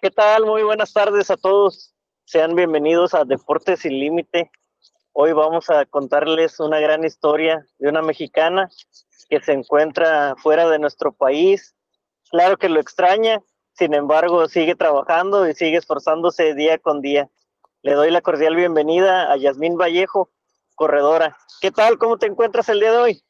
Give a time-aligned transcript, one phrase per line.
[0.00, 0.44] ¿Qué tal?
[0.44, 1.94] Muy buenas tardes a todos.
[2.24, 4.50] Sean bienvenidos a Deportes sin Límite.
[5.12, 8.68] Hoy vamos a contarles una gran historia de una mexicana
[9.28, 11.74] que se encuentra fuera de nuestro país.
[12.30, 13.42] Claro que lo extraña,
[13.72, 17.30] sin embargo sigue trabajando y sigue esforzándose día con día.
[17.82, 20.30] Le doy la cordial bienvenida a Yasmín Vallejo,
[20.74, 21.36] corredora.
[21.60, 21.98] ¿Qué tal?
[21.98, 23.24] ¿Cómo te encuentras el día de hoy?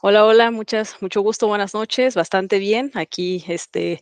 [0.00, 2.92] Hola, hola, muchas, mucho gusto, buenas noches, bastante bien.
[2.94, 4.00] Aquí, este,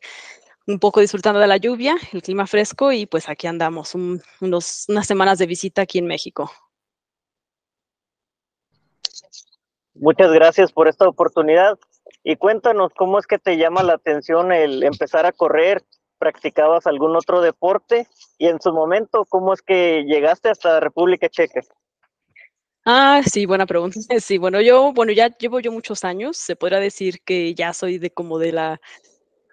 [0.67, 5.07] un poco disfrutando de la lluvia, el clima fresco y pues aquí andamos, unos, unas
[5.07, 6.51] semanas de visita aquí en México.
[9.95, 11.79] Muchas gracias por esta oportunidad
[12.23, 15.83] y cuéntanos cómo es que te llama la atención el empezar a correr,
[16.19, 18.07] practicabas algún otro deporte
[18.37, 21.63] y en su momento cómo es que llegaste hasta República Checa.
[22.89, 23.99] Ah, sí, buena pregunta.
[24.21, 27.99] Sí, bueno, yo, bueno, ya llevo yo muchos años, se podría decir que ya soy
[27.99, 28.81] de como de la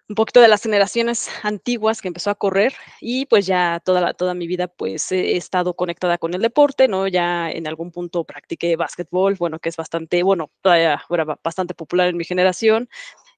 [0.10, 4.34] un poquito de las generaciones antiguas que empezó a correr y pues ya toda, toda
[4.36, 7.08] mi vida pues he estado conectada con el deporte, ¿no?
[7.08, 12.10] Ya en algún punto practiqué básquetbol, bueno, que es bastante, bueno, todavía era bastante popular
[12.10, 12.90] en mi generación.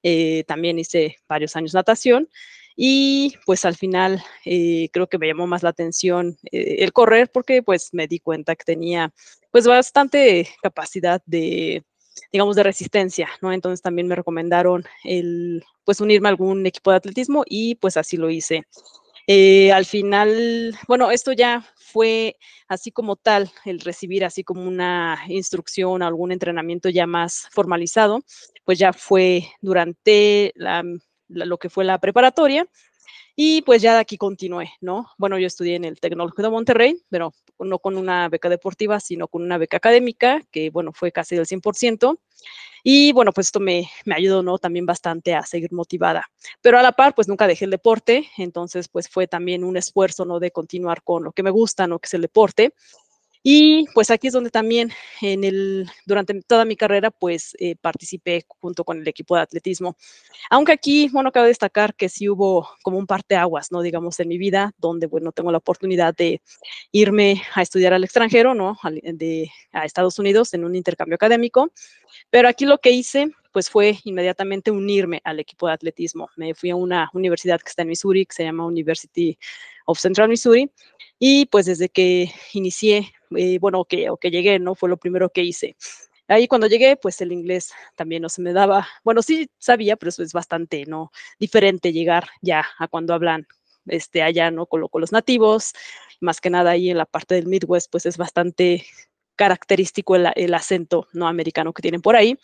[0.02, 2.28] Eh, también hice varios años natación
[2.76, 7.30] y pues al final eh, creo que me llamó más la atención eh, el correr
[7.32, 9.12] porque pues me di cuenta que tenía
[9.50, 11.84] pues bastante capacidad de
[12.32, 13.52] digamos, de resistencia, ¿no?
[13.52, 18.16] Entonces también me recomendaron el, pues, unirme a algún equipo de atletismo y pues así
[18.16, 18.64] lo hice.
[19.28, 22.36] Eh, al final, bueno, esto ya fue
[22.68, 28.20] así como tal, el recibir así como una instrucción, algún entrenamiento ya más formalizado,
[28.64, 30.52] pues ya fue durante
[31.28, 32.66] lo que fue la preparatoria
[33.38, 35.08] y pues ya de aquí continué, ¿no?
[35.18, 39.28] Bueno, yo estudié en el Tecnológico de Monterrey, pero no con una beca deportiva, sino
[39.28, 42.18] con una beca académica, que bueno, fue casi del 100%.
[42.82, 44.58] Y bueno, pues esto me, me ayudó, ¿no?
[44.58, 46.24] También bastante a seguir motivada.
[46.62, 50.24] Pero a la par, pues nunca dejé el deporte, entonces pues fue también un esfuerzo,
[50.24, 50.40] ¿no?
[50.40, 51.98] De continuar con lo que me gusta, ¿no?
[51.98, 52.72] Que es el deporte.
[53.48, 54.90] Y pues aquí es donde también
[55.22, 59.96] en el, durante toda mi carrera pues eh, participé junto con el equipo de atletismo.
[60.50, 63.82] Aunque aquí, bueno, cabe destacar que sí hubo como un parteaguas, ¿no?
[63.82, 66.42] Digamos, en mi vida, donde, bueno, tengo la oportunidad de
[66.90, 68.78] irme a estudiar al extranjero, ¿no?
[68.92, 71.70] De, a Estados Unidos en un intercambio académico.
[72.30, 76.28] Pero aquí lo que hice pues fue inmediatamente unirme al equipo de atletismo.
[76.36, 79.38] Me fui a una universidad que está en Missouri, que se llama University
[79.86, 80.70] of Central Missouri,
[81.18, 84.74] y pues desde que inicié, eh, bueno, que, o que llegué, ¿no?
[84.74, 85.74] Fue lo primero que hice.
[86.28, 90.10] Ahí cuando llegué, pues el inglés también no se me daba, bueno, sí sabía, pero
[90.10, 91.10] eso es bastante, ¿no?
[91.38, 93.46] Diferente llegar ya a cuando hablan
[93.86, 94.66] este, allá, ¿no?
[94.66, 95.72] Con, los nativos,
[96.20, 98.84] más que nada ahí en la parte del Midwest, pues es bastante
[99.34, 102.38] característico el, el acento no americano que tienen por ahí.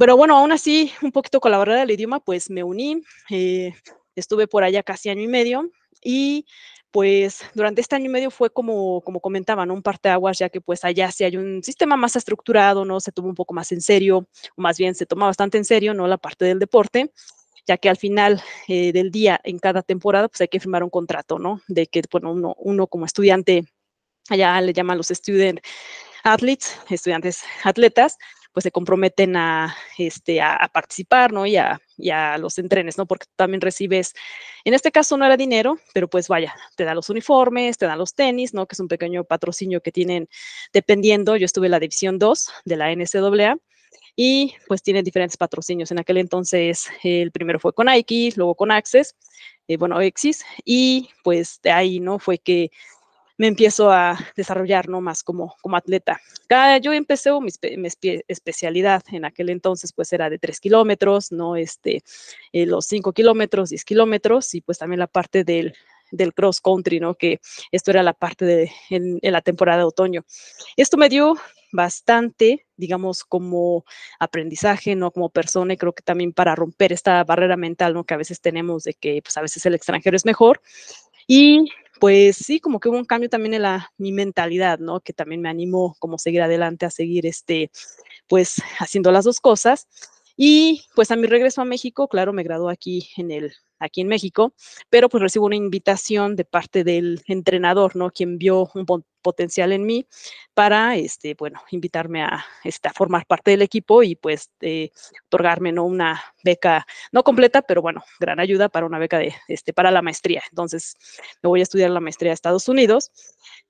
[0.00, 3.74] Pero bueno, aún así, un poquito con la barrera del idioma, pues me uní, eh,
[4.16, 5.70] estuve por allá casi año y medio
[6.02, 6.46] y
[6.90, 9.74] pues durante este año y medio fue como, como comentaba, ¿no?
[9.74, 12.98] Un parteaguas, ya que pues allá sí hay un sistema más estructurado, ¿no?
[12.98, 15.92] Se toma un poco más en serio, o más bien se toma bastante en serio,
[15.92, 16.06] ¿no?
[16.06, 17.12] La parte del deporte,
[17.66, 20.88] ya que al final eh, del día, en cada temporada, pues hay que firmar un
[20.90, 21.60] contrato, ¿no?
[21.68, 23.66] De que, bueno, uno, uno como estudiante,
[24.30, 25.60] allá le llaman los student
[26.24, 28.16] athletes, estudiantes atletas,
[28.52, 31.46] pues se comprometen a, este, a, participar, ¿no?
[31.46, 31.80] Y a,
[32.38, 33.06] los entrenes, ¿no?
[33.06, 34.14] Porque también recibes,
[34.64, 37.98] en este caso no era dinero, pero pues vaya, te dan los uniformes, te dan
[37.98, 38.66] los tenis, ¿no?
[38.66, 40.28] Que es un pequeño patrocinio que tienen
[40.72, 41.36] dependiendo.
[41.36, 43.56] Yo estuve en la división 2 de la NCAA
[44.16, 45.90] y pues tienen diferentes patrocinios.
[45.90, 49.14] En aquel entonces el primero fue con Nike, luego con Access,
[49.68, 52.18] eh, bueno, Exis, y pues de ahí, ¿no?
[52.18, 52.70] Fue que
[53.40, 55.00] me empiezo a desarrollar ¿no?
[55.00, 56.20] más como, como atleta.
[56.82, 57.88] yo empecé mi,
[58.28, 61.56] especialidad en aquel entonces, pues era de 3 kilómetros, ¿no?
[61.56, 62.02] Este,
[62.52, 65.72] eh, los 5 kilómetros, 10 kilómetros y pues también la parte del,
[66.10, 67.14] del cross country, ¿no?
[67.14, 67.40] Que
[67.72, 70.26] esto era la parte de en, la temporada de otoño.
[70.76, 71.34] Esto me dio
[71.72, 73.86] bastante, digamos, como
[74.18, 75.12] aprendizaje, ¿no?
[75.12, 78.04] Como persona y creo que también para romper esta barrera mental, ¿no?
[78.04, 80.60] Que a veces tenemos de que, pues a veces el extranjero es mejor.
[81.26, 81.70] Y
[82.00, 85.00] pues sí, como que hubo un cambio también en la, mi mentalidad, ¿no?
[85.00, 87.70] Que también me animó como seguir adelante, a seguir, este,
[88.26, 89.86] pues, haciendo las dos cosas.
[90.42, 94.08] Y pues a mi regreso a México, claro, me gradué aquí en el aquí en
[94.08, 94.54] México,
[94.88, 98.10] pero pues recibo una invitación de parte del entrenador, ¿no?
[98.10, 98.86] Quien vio un
[99.20, 100.06] potencial en mí
[100.54, 104.92] para, este, bueno, invitarme a, este, a formar parte del equipo y pues eh,
[105.26, 105.84] otorgarme, ¿no?
[105.84, 110.00] Una beca, no completa, pero bueno, gran ayuda para una beca de, este, para la
[110.00, 110.42] maestría.
[110.48, 110.96] Entonces,
[111.42, 113.10] me voy a estudiar la maestría a Estados Unidos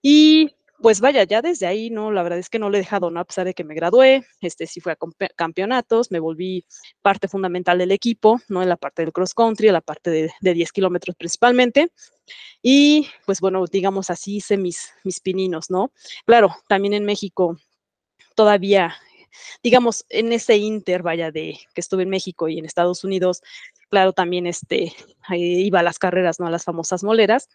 [0.03, 2.11] y pues vaya, ya desde ahí, ¿no?
[2.11, 3.21] La verdad es que no le he dejado, ¿no?
[3.21, 4.99] A pesar de que me gradué, este sí fue a
[5.37, 6.65] campeonatos, me volví
[7.03, 8.63] parte fundamental del equipo, ¿no?
[8.63, 11.93] En la parte del cross country, en la parte de, de 10 kilómetros principalmente.
[12.63, 15.93] Y pues bueno, digamos así hice mis, mis pininos, ¿no?
[16.25, 17.59] Claro, también en México
[18.35, 18.95] todavía,
[19.63, 23.43] digamos, en ese inter, vaya, de que estuve en México y en Estados Unidos,
[23.91, 24.95] claro, también este,
[25.31, 26.47] iba a las carreras, ¿no?
[26.47, 27.49] A las famosas moleras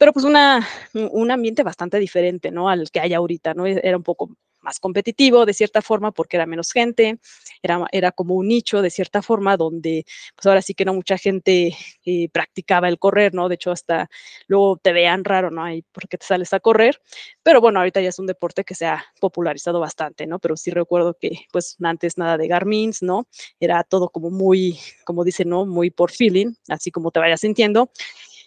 [0.00, 2.70] pero pues una, un ambiente bastante diferente, ¿no?
[2.70, 3.66] Al que hay ahorita, ¿no?
[3.66, 4.30] Era un poco
[4.62, 7.18] más competitivo de cierta forma porque era menos gente,
[7.62, 11.18] era, era como un nicho de cierta forma donde pues ahora sí que no mucha
[11.18, 11.76] gente
[12.06, 13.50] eh, practicaba el correr, ¿no?
[13.50, 14.08] De hecho hasta
[14.46, 15.64] luego te vean raro, ¿no?
[15.64, 17.02] Ahí porque te sales a correr,
[17.42, 20.38] pero bueno, ahorita ya es un deporte que se ha popularizado bastante, ¿no?
[20.38, 23.28] Pero sí recuerdo que pues antes nada de Garmins, ¿no?
[23.60, 25.66] Era todo como muy, como dicen, ¿no?
[25.66, 27.90] Muy por feeling, así como te vayas sintiendo.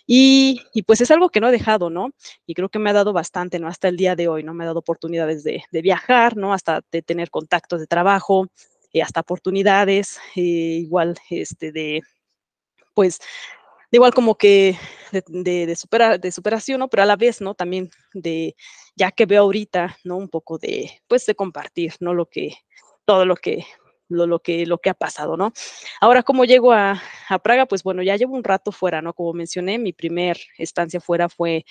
[0.05, 2.11] Y, pues es algo que no he dejado, ¿no?
[2.45, 3.67] Y creo que me ha dado bastante, ¿no?
[3.67, 4.53] Hasta el día de hoy, ¿no?
[4.53, 6.53] Me ha dado oportunidades de, viajar, ¿no?
[6.53, 8.47] Hasta de tener contactos de trabajo,
[8.91, 12.01] y hasta oportunidades, eh, igual, este, de,
[12.93, 13.19] pues,
[13.91, 14.77] de igual como que
[15.11, 16.89] de, de, de, de superación, ¿no?
[16.89, 17.55] Pero a la vez, ¿no?
[17.55, 18.55] También de,
[18.95, 20.17] ya que veo ahorita, ¿no?
[20.17, 22.13] Un poco de, pues, de compartir, ¿no?
[22.13, 22.55] Lo que,
[23.05, 23.65] todo lo que
[24.13, 25.53] lo, que, lo que ha pasado, ¿no?
[26.01, 27.01] Ahora, ¿cómo llego a,
[27.43, 27.65] Praga?
[27.65, 29.13] Pues bueno, ya llevo un rato fuera, ¿no?
[29.13, 31.65] Como mencioné, mi primer estancia fuera fue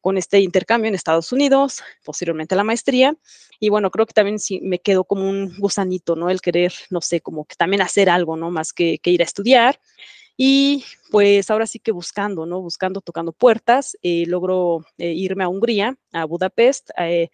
[0.00, 3.16] con este intercambio en Estados Unidos, posteriormente la maestría.
[3.58, 6.30] Y bueno, creo que también sí me quedó como un gusanito, ¿no?
[6.30, 8.50] El querer, no sé, como que también hacer algo, ¿no?
[8.50, 9.80] Más que, ir a estudiar.
[10.36, 12.60] Y pues ahora sí que buscando, ¿no?
[12.60, 16.90] Buscando, tocando puertas, eh, logro eh, irme a Hungría, a Budapest.
[16.98, 17.30] Eh,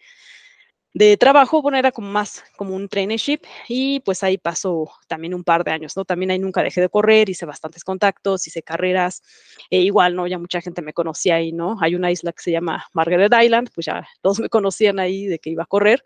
[0.95, 5.43] de trabajo, bueno, era como más como un traineeship y pues ahí pasó también un
[5.43, 6.05] par de años, ¿no?
[6.05, 9.21] También ahí nunca dejé de correr, hice bastantes contactos, hice carreras,
[9.69, 10.25] e igual, ¿no?
[10.25, 11.75] Ya mucha gente me conocía ahí, ¿no?
[11.81, 15.37] Hay una isla que se llama Margaret Island, pues ya todos me conocían ahí de
[15.37, 16.05] que iba a correr.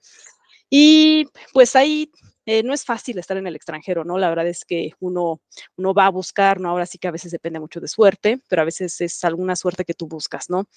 [0.72, 2.12] Y pues ahí
[2.48, 4.18] eh, no es fácil estar en el extranjero, ¿no?
[4.18, 5.40] La verdad es que uno,
[5.78, 6.70] uno va a buscar, ¿no?
[6.70, 9.86] Ahora sí que a veces depende mucho de suerte, pero a veces es alguna suerte
[9.86, 10.68] que tú buscas, ¿no?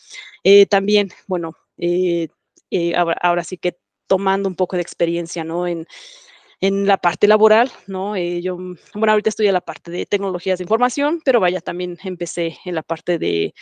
[0.45, 2.29] Eh, también, bueno, eh,
[2.95, 3.79] ahora, sí que
[4.13, 5.67] tomando un poco de experiencia, ¿no?
[5.67, 5.87] En,
[6.61, 8.15] en la parte laboral, ¿no?
[8.15, 12.59] Eh, yo, bueno, ahorita en la parte de tecnologías de información, pero vaya, también empecé
[12.67, 13.55] en la parte de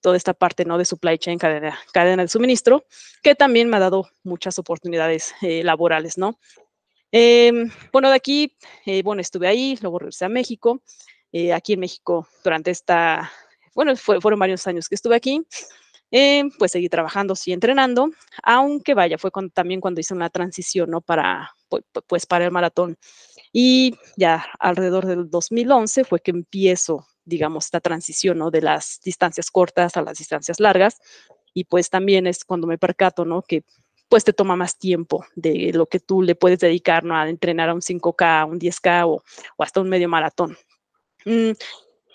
[0.00, 0.78] toda esta parte, ¿no?
[0.78, 2.86] De supply chain, cadena, cadena de suministro,
[3.22, 6.38] que también me ha dado muchas oportunidades eh, laborales, ¿no?
[7.10, 8.56] Em, bueno, de aquí,
[8.86, 10.82] eh, bueno, estuve ahí, luego regresé a México.
[11.54, 13.30] aquí en México, durante esta,
[13.74, 15.46] bueno, fueron varios años que estuve aquí.
[16.14, 18.10] Eh, pues seguí trabajando, sí entrenando,
[18.42, 21.00] aunque vaya, fue también cuando hice una transición, ¿no?
[21.00, 21.54] Para,
[22.06, 22.98] pues, para el maratón.
[23.50, 28.50] Y ya alrededor del 2011 fue que empiezo, digamos, esta transición, ¿no?
[28.50, 31.00] De las distancias cortas a las distancias largas.
[31.54, 33.40] Y pues también es cuando me percato, ¿no?
[33.40, 33.64] Que
[34.10, 37.16] pues te toma más tiempo de lo que tú le puedes dedicar, ¿no?
[37.16, 39.22] A entrenar a un 5K, un 10K o,
[39.56, 40.58] o hasta un medio maratón.
[41.24, 41.52] Mm,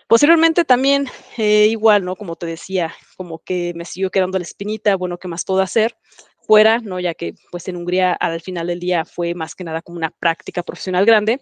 [0.08, 1.08] Posteriormente también,
[1.38, 2.16] eh, igual, ¿no?
[2.16, 5.98] Como te decía, como que me siguió quedando la espinita, bueno, ¿qué más puedo hacer?
[6.40, 7.00] Fuera, ¿no?
[7.02, 10.12] Ya que pues en Hungría al final del día fue más que nada como una
[10.12, 11.42] práctica profesional grande,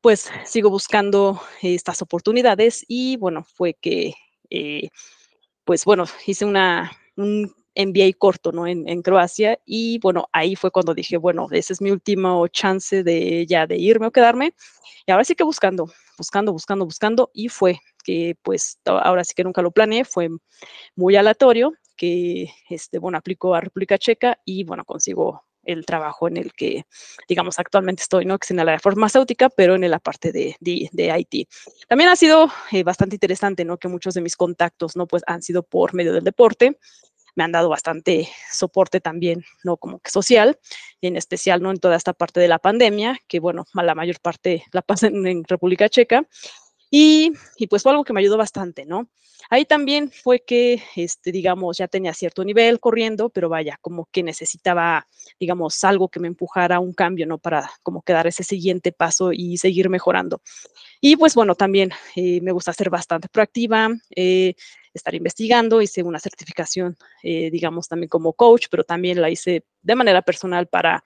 [0.00, 4.14] pues sigo buscando estas oportunidades y bueno, fue que,
[4.50, 4.88] eh,
[5.64, 8.66] pues bueno, hice una, un MBA corto, ¿no?
[8.66, 13.46] En, Croacia y bueno, ahí fue cuando dije, bueno, ese es mi último chance de
[13.46, 14.54] ya de irme o quedarme
[15.06, 19.44] y ahora sí que buscando, buscando, buscando, buscando y fue que pues ahora sí que
[19.44, 20.28] nunca lo planeé, fue
[20.94, 26.36] muy aleatorio que, este, bueno, aplico a República Checa y bueno, consigo el trabajo en
[26.36, 26.84] el que,
[27.28, 28.38] digamos, actualmente estoy, ¿no?
[28.38, 31.48] Que es en la farmacéutica, pero en la parte de, de, de IT.
[31.88, 33.76] También ha sido eh, bastante interesante, ¿no?
[33.76, 35.06] Que muchos de mis contactos, ¿no?
[35.08, 36.78] Pues han sido por medio del deporte
[37.36, 39.76] me han dado bastante soporte también, ¿no?
[39.76, 40.58] Como que social,
[41.00, 41.70] en especial, ¿no?
[41.70, 45.44] En toda esta parte de la pandemia, que bueno, la mayor parte la pasan en
[45.44, 46.26] República Checa.
[46.90, 49.08] Y, y, pues fue algo que me ayudó bastante, ¿no?
[49.50, 54.22] Ahí también fue que, este, digamos, ya tenía cierto nivel corriendo, pero vaya, como que
[54.22, 55.06] necesitaba,
[55.38, 57.38] digamos, algo que me empujara a un cambio, ¿no?
[57.38, 60.40] Para como que dar ese siguiente paso y seguir mejorando.
[61.00, 64.54] Y pues bueno, también eh, me gusta ser bastante proactiva, eh,
[64.96, 69.94] estar investigando, hice una certificación, eh, digamos, también como coach, pero también la hice de
[69.94, 71.04] manera personal para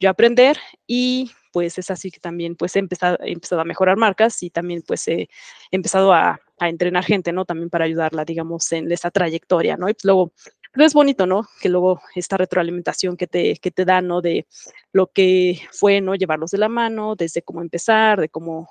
[0.00, 0.56] yo aprender
[0.86, 4.50] y pues es así que también pues he empezado, he empezado a mejorar marcas y
[4.50, 5.28] también pues he
[5.70, 7.44] empezado a, entrenar gente, ¿no?
[7.44, 9.88] También para ayudarla, digamos, en esa trayectoria, ¿no?
[9.88, 10.32] Y pues luego,
[10.72, 11.48] pues es bonito, ¿no?
[11.60, 14.20] Que luego esta retroalimentación que te, que te da, ¿no?
[14.20, 14.46] De
[14.92, 16.14] lo que fue, ¿no?
[16.14, 18.68] Llevarlos de la mano, desde cómo empezar, de cómo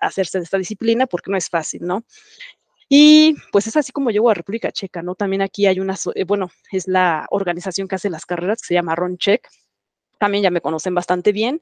[0.00, 2.04] hacerse de esta disciplina, porque no es fácil, ¿no?
[2.88, 5.14] Y pues es así como llego a República Checa, ¿no?
[5.14, 8.74] También aquí hay una, eh, bueno, es la organización que hace las carreras, que se
[8.74, 9.48] llama Roncheck.
[10.18, 11.60] También ya me conocen bastante bien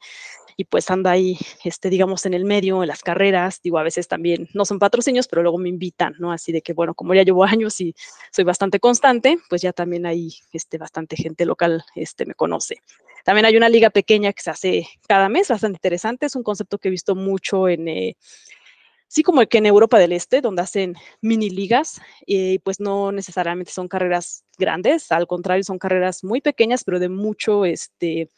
[0.56, 4.08] y pues anda ahí, este, digamos, en el medio, en las carreras, digo, a veces
[4.08, 6.32] también no son patrocinios, pero luego me invitan, ¿no?
[6.32, 7.94] Así de que, bueno, como ya llevo años y
[8.32, 12.76] soy bastante constante, pues ya también hay, este, bastante gente local, este, me conoce.
[13.24, 16.78] También hay una liga pequeña que se hace cada mes, bastante interesante, es un concepto
[16.78, 17.88] que he visto mucho en...
[17.88, 18.16] Eh,
[19.08, 23.72] sí como que en Europa del Este, donde hacen mini ligas, y pues no necesariamente
[23.72, 28.30] son carreras grandes, al contrario, son carreras muy pequeñas, pero de mucho, este,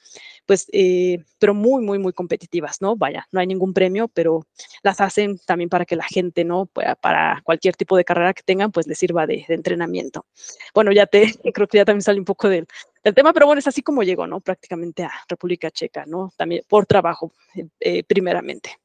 [0.46, 2.96] pues, eh, pero muy, muy, muy competitivas, ¿no?
[2.96, 4.46] Vaya, no hay ningún premio, pero
[4.82, 6.66] las hacen también para que la gente, ¿no?
[6.66, 10.26] Para cualquier tipo de carrera que tengan, pues les sirva de, entrenamiento.
[10.74, 11.22] Bueno, ya te,
[11.54, 12.66] creo que ya también sale un poco del,
[13.14, 14.40] tema, pero bueno, es así como llegó, ¿no?
[14.40, 16.32] Prácticamente a República Checa, ¿no?
[16.36, 18.78] También por trabajo, eh, eh primeramente.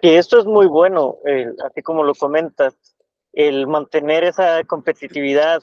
[0.00, 1.18] Y esto es muy bueno,
[1.64, 2.76] así como lo comentas,
[3.32, 5.62] el mantener esa competitividad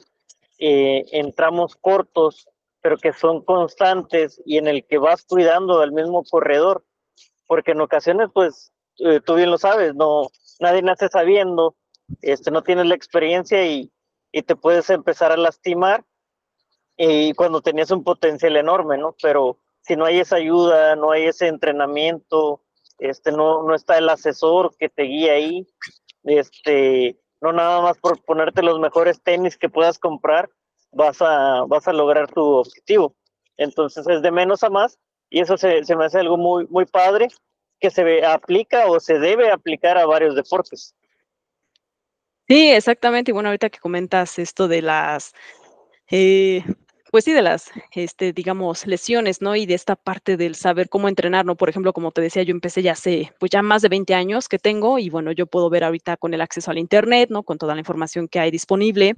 [0.58, 2.48] eh, en tramos cortos,
[2.80, 6.84] pero que son constantes y en el que vas cuidando al mismo corredor,
[7.46, 10.28] porque en ocasiones, pues, eh, tú bien lo sabes, no,
[10.60, 11.74] nadie nace sabiendo,
[12.22, 13.90] este, no tienes la experiencia y,
[14.32, 16.04] y te puedes empezar a lastimar
[16.96, 19.14] y cuando tenías un potencial enorme, ¿no?
[19.22, 22.62] Pero si no hay esa ayuda, no hay ese entrenamiento,
[22.98, 25.66] este, no, no está el asesor que te guía ahí,
[26.24, 30.50] este, no nada más por ponerte los mejores tenis que puedas comprar,
[30.92, 33.14] vas a, vas a lograr tu objetivo.
[33.56, 34.98] Entonces es de menos a más
[35.30, 37.28] y eso se, se me hace algo muy, muy padre
[37.80, 40.94] que se aplica o se debe aplicar a varios deportes.
[42.48, 43.30] Sí, exactamente.
[43.30, 45.34] Y bueno, ahorita que comentas esto de las
[46.10, 46.62] eh,
[47.16, 49.56] pues sí, de las, este, digamos, lesiones, ¿no?
[49.56, 51.56] Y de esta parte del saber cómo entrenar, ¿no?
[51.56, 54.50] Por ejemplo, como te decía, yo empecé ya hace, pues ya más de 20 años
[54.50, 57.42] que tengo y bueno, yo puedo ver ahorita con el acceso al Internet, ¿no?
[57.42, 59.14] Con toda la información que hay disponible,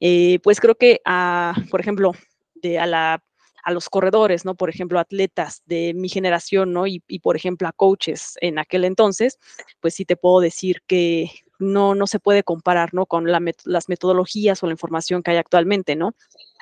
[0.00, 2.14] eh, pues creo que, a, por ejemplo,
[2.56, 3.22] de a la
[3.62, 4.56] a los corredores, ¿no?
[4.56, 6.88] Por ejemplo, atletas de mi generación, ¿no?
[6.88, 9.38] Y, y, por ejemplo, a coaches en aquel entonces,
[9.78, 11.30] pues sí te puedo decir que
[11.60, 13.06] no, no se puede comparar, ¿no?
[13.06, 16.14] Con las metodologías o la información que hay actualmente, ¿no?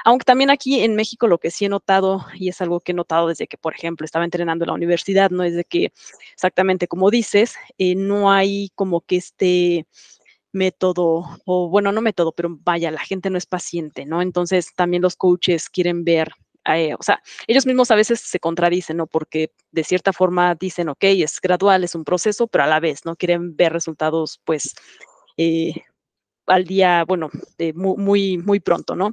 [0.05, 2.95] Aunque también aquí en México lo que sí he notado, y es algo que he
[2.95, 5.43] notado desde que, por ejemplo, estaba entrenando en la universidad, ¿no?
[5.45, 5.93] Es de que
[6.35, 9.87] exactamente como dices, eh, no hay como que este
[10.52, 14.23] método, o bueno, no método, pero vaya, la gente no es paciente, ¿no?
[14.23, 16.33] Entonces también los coaches quieren ver
[16.76, 19.06] eh, o sea, ellos mismos a veces se contradicen, ¿no?
[19.06, 23.04] Porque de cierta forma dicen, ok, es gradual, es un proceso, pero a la vez,
[23.04, 23.16] ¿no?
[23.16, 24.75] Quieren ver resultados, pues,
[25.37, 25.72] eh,
[26.46, 27.30] al día, bueno,
[27.75, 29.12] muy, muy, muy pronto, ¿no?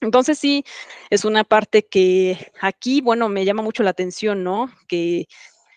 [0.00, 0.64] Entonces sí,
[1.10, 4.70] es una parte que aquí, bueno, me llama mucho la atención, ¿no?
[4.88, 5.26] Que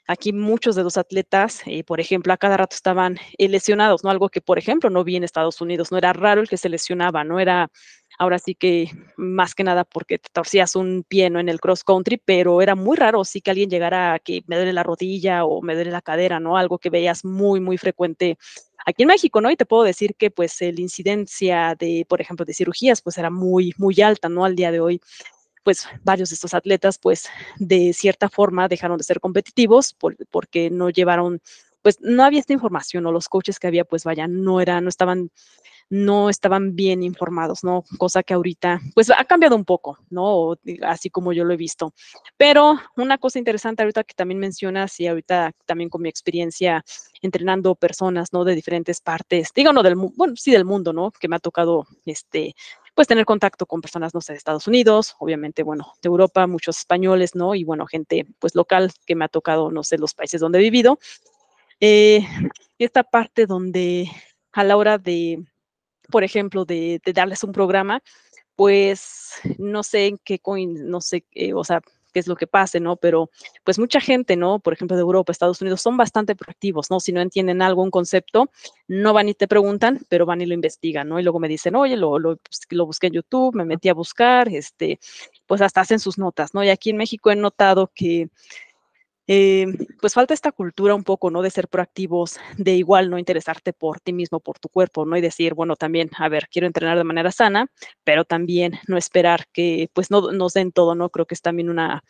[0.07, 4.09] aquí muchos de los atletas, eh, por ejemplo, a cada rato estaban lesionados, ¿no?
[4.09, 6.69] Algo que, por ejemplo, no vi en Estados Unidos, no era raro el que se
[6.69, 7.69] lesionaba, no era
[8.19, 11.39] ahora sí que más que nada porque te torcías un pie ¿no?
[11.39, 14.55] en el cross country, pero era muy raro sí que alguien llegara a que me
[14.55, 16.57] duele la rodilla o me duele la cadera, ¿no?
[16.57, 18.37] Algo que veías muy, muy frecuente
[18.85, 19.49] aquí en México, ¿no?
[19.49, 23.29] Y te puedo decir que pues la incidencia de, por ejemplo, de cirugías, pues era
[23.29, 24.45] muy, muy alta, ¿no?
[24.45, 25.01] Al día de hoy
[25.63, 27.27] pues varios de estos atletas, pues
[27.57, 29.95] de cierta forma dejaron de ser competitivos
[30.31, 31.41] porque no llevaron,
[31.81, 34.89] pues no había esta información o los coaches que había, pues vaya, no eran, no
[34.89, 35.31] estaban
[35.89, 37.83] no estaban bien informados, ¿no?
[37.97, 40.55] Cosa que ahorita, pues ha cambiado un poco, ¿no?
[40.81, 41.93] Así como yo lo he visto.
[42.37, 46.83] Pero una cosa interesante ahorita que también mencionas y ahorita también con mi experiencia
[47.21, 48.43] entrenando personas, ¿no?
[48.43, 51.11] De diferentes partes, digo, no del, bueno, sí del mundo, ¿no?
[51.11, 52.55] Que me ha tocado, este,
[52.93, 56.77] pues tener contacto con personas, no sé, de Estados Unidos, obviamente, bueno, de Europa, muchos
[56.77, 57.55] españoles, ¿no?
[57.55, 60.61] Y bueno, gente, pues local que me ha tocado, no sé, los países donde he
[60.61, 60.99] vivido.
[61.79, 62.25] Eh,
[62.77, 64.09] esta parte donde
[64.51, 65.43] a la hora de,
[66.09, 68.01] por ejemplo, de, darles un programa,
[68.55, 71.81] pues no sé en qué coin, no sé, eh, o sea,
[72.13, 72.95] qué es lo que pase, ¿no?
[72.95, 73.29] Pero
[73.63, 74.59] pues mucha gente, ¿no?
[74.59, 76.99] Por ejemplo, de Europa, Estados Unidos, son bastante proactivos, ¿no?
[76.99, 78.49] Si no entienden algo, un concepto,
[78.87, 81.19] no van y te preguntan, pero van y lo investigan, ¿no?
[81.19, 83.93] Y luego me dicen, oye, lo, lo, pues, lo busqué en YouTube, me metí a
[83.93, 84.99] buscar, este,
[85.47, 86.63] pues hasta hacen sus notas, ¿no?
[86.63, 88.29] Y aquí en México he notado que
[89.27, 89.67] eh,
[90.01, 91.41] pues falta esta cultura un poco, ¿no?
[91.41, 95.15] De ser proactivos, de igual no interesarte por ti mismo, por tu cuerpo, ¿no?
[95.17, 97.67] Y decir, bueno, también, a ver, quiero entrenar de manera sana,
[98.03, 101.09] pero también no esperar que, pues, no nos den todo, ¿no?
[101.09, 102.03] Creo que es también una,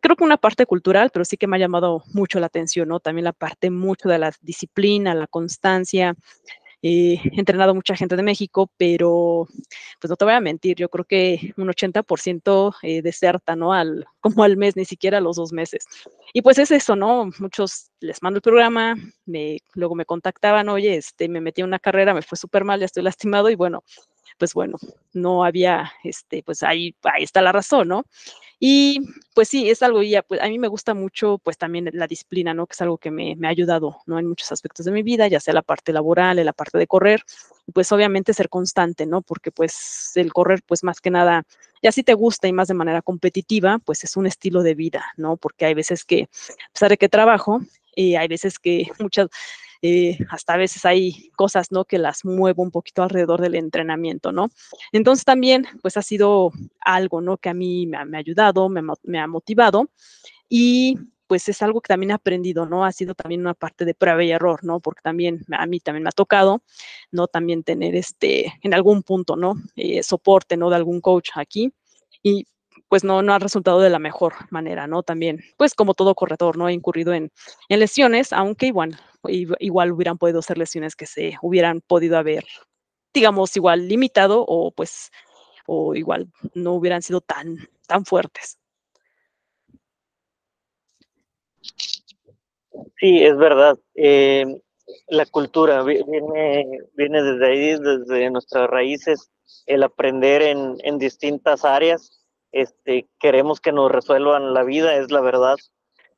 [0.00, 3.00] creo que una parte cultural, pero sí que me ha llamado mucho la atención, ¿no?
[3.00, 6.14] También la parte mucho de la disciplina, la constancia,
[6.82, 9.46] he entrenado mucha gente de México, pero
[10.00, 13.72] pues no te voy a mentir, yo creo que un 80% eh, deserta, ¿no?
[13.72, 15.84] Al, como al mes, ni siquiera los dos meses.
[16.32, 17.30] Y pues es eso, ¿no?
[17.38, 18.96] Muchos les mando el programa,
[19.74, 22.86] luego me contactaban, oye, este, me metí en una carrera, me fue súper mal, ya
[22.86, 23.82] estoy lastimado y bueno,
[24.40, 24.78] pues bueno,
[25.12, 28.04] no había, este, pues ahí, ahí está la razón, ¿no?
[28.58, 29.00] Y
[29.34, 32.54] pues sí, es algo, ya, pues a mí me gusta mucho, pues también la disciplina,
[32.54, 32.66] ¿no?
[32.66, 34.18] Que es algo que me, me, ha ayudado, ¿no?
[34.18, 36.86] En muchos aspectos de mi vida, ya sea la parte laboral, en la parte de
[36.86, 37.22] correr,
[37.74, 39.20] pues obviamente ser constante, ¿no?
[39.20, 41.44] Porque pues el correr, pues más que nada,
[41.82, 45.04] ya si te gusta y más de manera competitiva, pues es un estilo de vida,
[45.18, 45.36] ¿no?
[45.36, 47.60] Porque hay veces que, a pesar de que trabajo,
[47.94, 49.28] y hay veces que muchas,
[49.82, 51.84] eh, hasta a veces hay cosas, ¿no?
[51.84, 54.48] Que las muevo un poquito alrededor del entrenamiento, ¿no?
[54.92, 57.38] Entonces también, pues ha sido algo, ¿no?
[57.38, 59.90] Que a mí me ha, me ha ayudado, me, me, ha motivado
[60.48, 62.84] y pues es algo que también he aprendido, ¿no?
[62.84, 64.80] Ha sido también una parte de prueba y error, ¿no?
[64.80, 66.62] Porque también a mí también me ha tocado,
[67.12, 67.28] ¿no?
[67.28, 69.54] También tener este, en algún punto, ¿no?
[69.76, 70.70] Eh, soporte, ¿no?
[70.70, 71.72] De algún coach aquí.
[72.22, 72.46] Y
[72.90, 75.04] pues no, no ha resultado de la mejor manera, ¿no?
[75.04, 76.68] También, pues como todo corredor, ¿no?
[76.68, 77.30] He incurrido en,
[77.68, 78.98] en lesiones, aunque igual,
[79.60, 82.44] igual hubieran podido ser lesiones que se hubieran podido haber,
[83.14, 85.12] digamos, igual limitado o pues,
[85.66, 88.58] o igual no hubieran sido tan, tan fuertes.
[92.98, 93.78] Sí, es verdad.
[93.94, 94.62] Eh,
[95.06, 99.30] la cultura viene, viene desde ahí, desde nuestras raíces,
[99.66, 102.19] el aprender en, en distintas áreas
[102.52, 105.56] este, queremos que nos resuelvan la vida, es la verdad,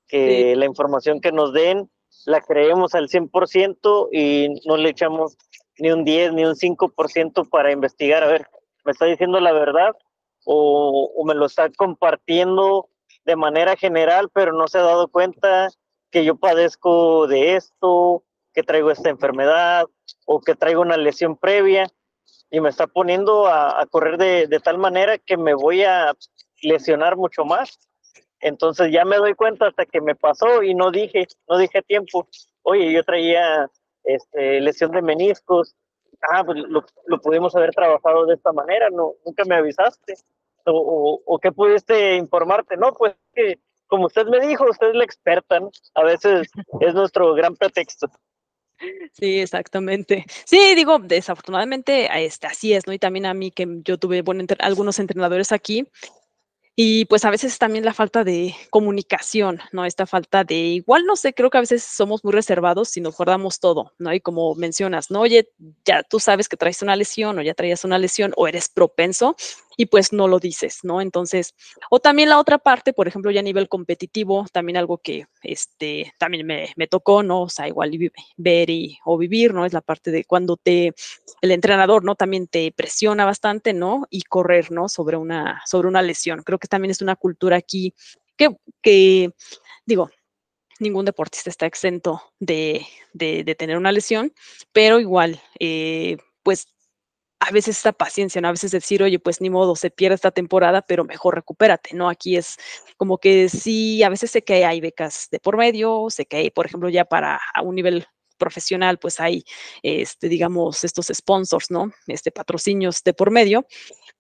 [0.09, 1.91] que la información que nos den
[2.27, 5.37] la creemos al 100% y no le echamos
[5.79, 8.47] ni un 10 ni un 5% para investigar, a ver,
[8.85, 9.93] ¿me está diciendo la verdad
[10.45, 12.89] o, o me lo está compartiendo
[13.25, 15.69] de manera general, pero no se ha dado cuenta
[16.11, 18.23] que yo padezco de esto,
[18.53, 19.87] que traigo esta enfermedad
[20.27, 21.89] o que traigo una lesión previa?
[22.53, 26.15] Y me está poniendo a, correr de, tal manera que me voy a
[26.61, 27.81] lesionar mucho más.
[28.41, 32.29] Entonces ya me doy cuenta hasta que me pasó y no dije, no dije tiempo,
[32.63, 33.71] oye, yo traía
[34.05, 35.75] este, lesión de meniscos,
[36.31, 36.85] ah, pues lo,
[37.23, 40.15] pudimos haber trabajado de esta manera, no, nunca me avisaste,
[40.67, 44.95] o, o, o qué pudiste informarte, no, pues que como usted me dijo, usted es
[44.95, 45.71] la experta, ¿no?
[45.95, 48.09] A veces es nuestro gran pretexto.
[49.13, 50.25] Sí, exactamente.
[50.47, 52.93] Sí, digo, desafortunadamente este, así es, ¿no?
[52.93, 55.87] Y también a mí que yo tuve bueno, algunos entrenadores aquí
[56.77, 59.85] y pues a veces también la falta de comunicación, ¿no?
[59.85, 63.17] Esta falta de, igual no sé, creo que a veces somos muy reservados y nos
[63.17, 64.15] guardamos todo, ¿no?
[64.15, 65.21] Y como mencionas, ¿no?
[65.23, 65.51] Oye,
[65.85, 69.37] ya tú sabes que traes una lesión o ya traías una lesión o eres propenso
[69.77, 71.01] y pues no lo dices, ¿no?
[71.01, 71.55] Entonces,
[71.91, 76.13] o también la otra parte, por ejemplo, ya a nivel competitivo, también algo que este,
[76.19, 77.43] también me, me tocó, ¿no?
[77.43, 77.91] O sea, igual
[78.37, 79.65] ver y, o vivir, ¿no?
[79.65, 80.95] Es la parte de cuando te,
[81.41, 82.15] el entrenador, ¿no?
[82.15, 84.07] También te presiona bastante, ¿no?
[84.11, 84.89] Y correr, ¿no?
[84.89, 86.43] Sobre una, sobre una lesión.
[86.43, 87.95] Creo que también es una cultura aquí
[88.37, 89.31] que, que
[89.87, 90.11] digo,
[90.81, 94.33] ningún deportista está exento de, de, tener una lesión,
[94.73, 96.67] pero igual, eh, pues
[97.47, 98.49] a veces esta paciencia, ¿no?
[98.49, 102.09] A veces decir, oye, pues ni modo, se pierde esta temporada, pero mejor recupérate, ¿no?
[102.09, 102.57] Aquí es
[102.97, 106.51] como que sí, a veces sé que hay becas de por medio, sé que hay,
[106.51, 108.07] por ejemplo, ya para a un nivel
[108.39, 109.45] profesional, pues hay,
[109.83, 111.93] este, digamos, estos sponsors, ¿no?
[112.07, 113.67] Este, patrocinios de por medio,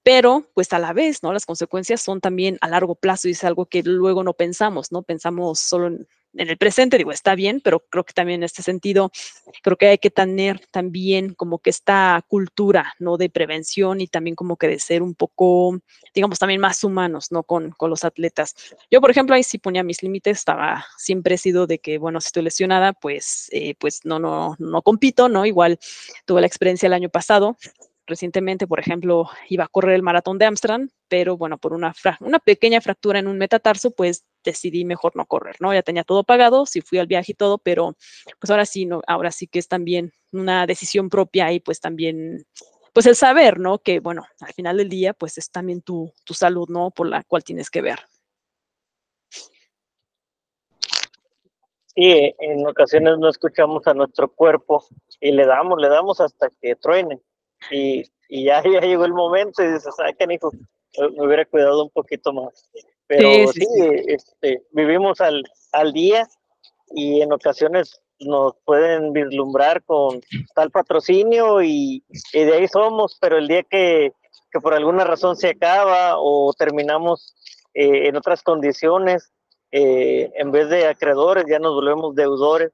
[0.02, 1.32] pero pues a la vez, ¿no?
[1.32, 5.02] Las consecuencias son también a largo plazo y es algo que luego no pensamos, ¿no?
[5.02, 8.62] Pensamos solo en, en el presente, digo, está bien, pero creo que también en este
[8.62, 9.10] sentido,
[9.62, 13.16] creo que hay que tener también como que esta cultura, ¿no?
[13.16, 15.78] De prevención y también como que de ser un poco,
[16.14, 17.42] digamos, también más humanos, ¿no?
[17.42, 18.54] Con, con los atletas.
[18.90, 22.26] Yo, por ejemplo, ahí sí ponía mis límites, estaba, siempre sido de que, bueno, si
[22.26, 25.44] estoy lesionada, pues, eh, pues no, no, no compito, ¿no?
[25.46, 25.78] Igual
[26.24, 27.56] tuve la experiencia el año pasado,
[28.06, 32.38] recientemente, por ejemplo, iba a correr el maratón de Amsterdam, pero bueno, por una, una
[32.38, 35.72] pequeña fractura en un metatarso, pues decidí mejor no correr, ¿no?
[35.72, 37.96] Ya tenía todo pagado, sí fui al viaje y todo, pero
[38.40, 42.44] pues ahora sí, no, ahora sí que es también una decisión propia y pues también,
[42.92, 43.78] pues el saber, ¿no?
[43.78, 46.90] Que bueno, al final del día, pues es también tu, tu salud, ¿no?
[46.90, 47.98] Por la cual tienes que ver.
[51.94, 54.82] Sí, en ocasiones no escuchamos a nuestro cuerpo
[55.20, 57.20] y le damos, le damos hasta que truene
[57.70, 60.50] y, y ya, ya, llegó el momento y dices, ay, hijo
[60.98, 62.70] me hubiera cuidado un poquito más.
[63.16, 63.88] Pero sí, sí, sí.
[64.08, 66.28] Este, vivimos al, al día
[66.94, 70.20] y en ocasiones nos pueden vislumbrar con
[70.54, 74.12] tal patrocinio y, y, de ahí somos, pero el día que,
[74.50, 77.34] que por alguna razón se acaba o terminamos
[77.74, 79.32] eh, en otras condiciones,
[79.72, 82.70] eh, en vez de acreedores ya nos volvemos deudores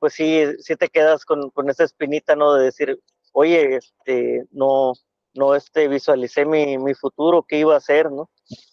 [0.00, 2.54] pues sí, sí te quedas con, con esa espinita, ¿no?
[2.54, 2.98] De decir,
[3.32, 4.94] oye, este, no,
[5.34, 8.30] no este, visualicé mi, mi futuro, qué iba a hacer, ¿no?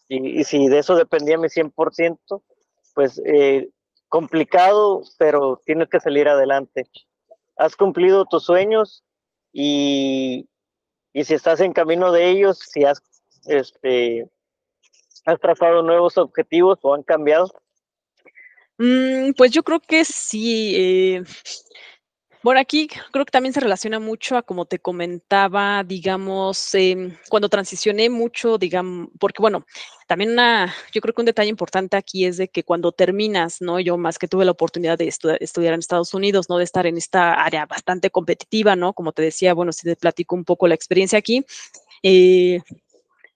[0.09, 2.41] Y, si de eso dependía mi 100%,
[2.93, 3.69] pues eh,
[4.07, 6.87] complicado, pero tienes que salir adelante.
[7.57, 9.03] Has cumplido tus sueños
[9.51, 10.47] y,
[11.13, 13.01] y si estás en camino de ellos, si has,
[13.47, 14.29] este,
[15.25, 17.51] has trazado nuevos objetivos o han cambiado.
[18.77, 20.73] Mm, pues yo creo que sí.
[20.75, 21.23] Eh,
[22.43, 27.49] bueno, aquí creo que también se relaciona mucho a como te comentaba, digamos, em, cuando
[27.49, 29.65] transicioné mucho, digamos, porque bueno,
[30.07, 33.79] también una, yo creo que un detalle importante aquí es de que cuando terminas, ¿no?
[33.79, 36.57] Yo más que tuve la oportunidad de estudiar en Estados Unidos, ¿no?
[36.57, 38.93] De estar en esta área bastante competitiva, ¿no?
[38.93, 41.45] Como te decía, bueno, si te platico un poco la experiencia aquí,
[42.03, 42.61] eh,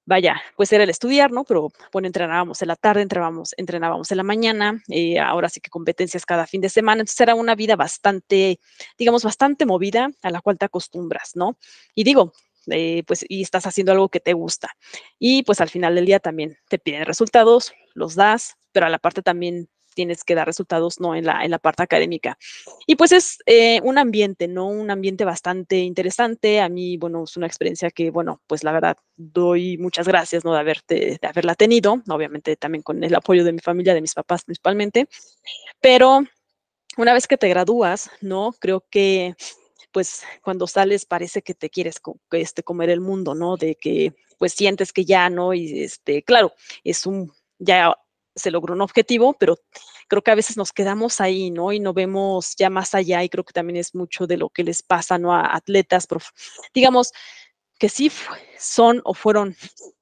[0.06, 1.44] vaya, pues era el estudiar, ¿no?
[1.44, 5.70] Pero bueno, entrenábamos en la tarde, entrenábamos, entrenábamos en la mañana, eh, ahora sí que
[5.70, 8.60] competencias cada fin de semana, entonces era una vida bastante,
[8.98, 11.58] digamos, bastante movida a la cual te acostumbras, ¿no?
[11.96, 12.34] Y digo,
[12.68, 14.70] eh, pues, y estás haciendo algo que te gusta.
[15.20, 19.00] Y pues al final del día también te piden resultados, los das, pero a la
[19.00, 21.15] parte también tienes que dar resultados, ¿no?
[21.15, 22.38] En la, en la parte académica.
[22.88, 24.67] Y pues es eh, un ambiente, ¿no?
[24.67, 26.62] Un ambiente bastante interesante.
[26.62, 30.54] A mí, bueno, es una experiencia que, bueno, pues la verdad, doy muchas gracias, ¿no?
[30.54, 34.13] De, haberte, de haberla tenido, obviamente también con el apoyo de mi familia, de mis
[34.13, 35.08] papás principalmente.
[35.80, 36.23] Pero
[36.97, 38.54] una vez que te gradúas, ¿no?
[38.60, 39.36] Creo que
[39.91, 42.01] pues cuando sales parece que te quieres
[42.32, 43.58] este, comer el mundo, ¿no?
[43.58, 45.54] De que pues sientes que ya, ¿no?
[45.54, 47.95] Y este, claro, es un, ya
[48.36, 49.58] se logró un objetivo, pero
[50.08, 51.72] creo que a veces nos quedamos ahí, ¿no?
[51.72, 54.63] Y no vemos ya más allá y creo que también es mucho de lo que
[54.63, 55.34] les pasa, ¿no?
[55.34, 56.08] A atletas,
[56.74, 57.12] digamos,
[57.82, 58.12] que sí
[58.60, 59.56] son o fueron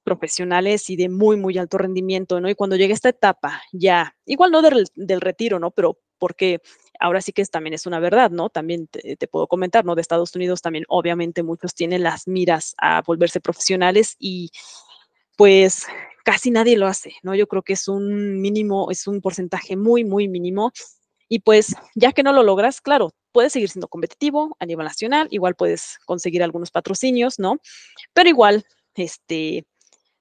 [0.04, 2.50] profesionales y de muy, muy alto rendimiento, ¿no?
[2.50, 5.72] Y cuando llega esta etapa, ya, igual no del, retiro, ¿no?
[5.72, 6.60] Pero porque
[7.00, 8.50] ahora sí que es, también es una verdad, ¿no?
[8.50, 9.96] También te, puedo comentar, ¿no?
[9.96, 14.52] De Estados Unidos también, obviamente, muchos tienen las miras a volverse profesionales y
[15.38, 15.86] pues
[16.30, 17.34] casi nadie lo hace, ¿no?
[17.34, 20.72] Yo creo que es un mínimo, es un porcentaje muy, muy mínimo.
[21.28, 25.28] Y pues, ya que no lo logras, claro, puedes seguir siendo competitivo a nivel nacional,
[25.32, 27.58] igual puedes conseguir algunos patrocinios, ¿no?
[28.14, 28.64] Pero igual,
[28.94, 29.66] este,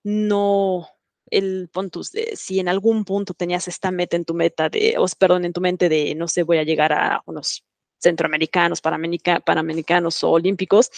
[0.03, 0.89] no,
[1.27, 5.45] el punto, si en algún punto tenías esta meta en tu meta de, o perdón,
[5.45, 7.67] en tu mente de, no sé, voy a llegar a unos
[8.01, 10.91] centroamericanos, panamericanos o olímpicos,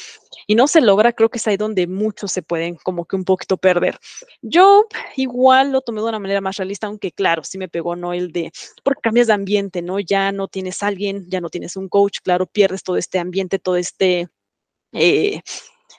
[0.47, 3.25] y no se logra, creo que es ahí donde muchos se pueden como que un
[3.25, 3.99] poquito perder.
[4.43, 4.87] Yo
[5.17, 8.13] igual lo tomé de una manera más realista, aunque claro, sí me pegó, ¿no?
[8.13, 10.01] El de, porque cambias de ambiente, ¿no?
[10.01, 13.77] Ya no tienes alguien, ya no tienes un coach, claro, pierdes todo este ambiente, todo
[13.77, 14.29] este...
[14.93, 15.41] Eh,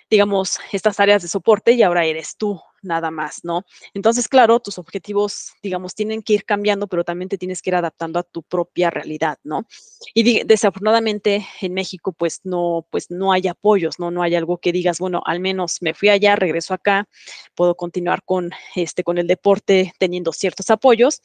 [0.09, 3.65] digamos, estas áreas de soporte y ahora eres tú nada más, ¿no?
[3.93, 7.75] Entonces, claro, tus objetivos, digamos, tienen que ir cambiando, pero también te tienes que ir
[7.75, 9.65] adaptando a tu propia realidad, ¿no?
[10.13, 14.11] Y desafortunadamente en México, pues no, pues no hay apoyos, ¿no?
[14.11, 17.07] No hay algo que digas, bueno, al menos me fui allá, regreso acá,
[17.55, 21.21] puedo continuar con, este, con el deporte teniendo ciertos apoyos.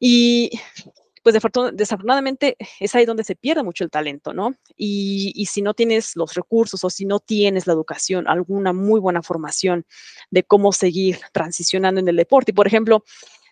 [0.00, 0.50] Y
[1.24, 1.34] pues
[1.72, 4.54] desafortunadamente es ahí donde se pierde mucho el talento, ¿no?
[4.76, 9.00] Y, y, si no tienes los recursos o si no tienes la educación, alguna muy
[9.00, 9.86] buena formación
[10.30, 12.50] de cómo seguir transicionando en el deporte.
[12.50, 13.04] Y por ejemplo,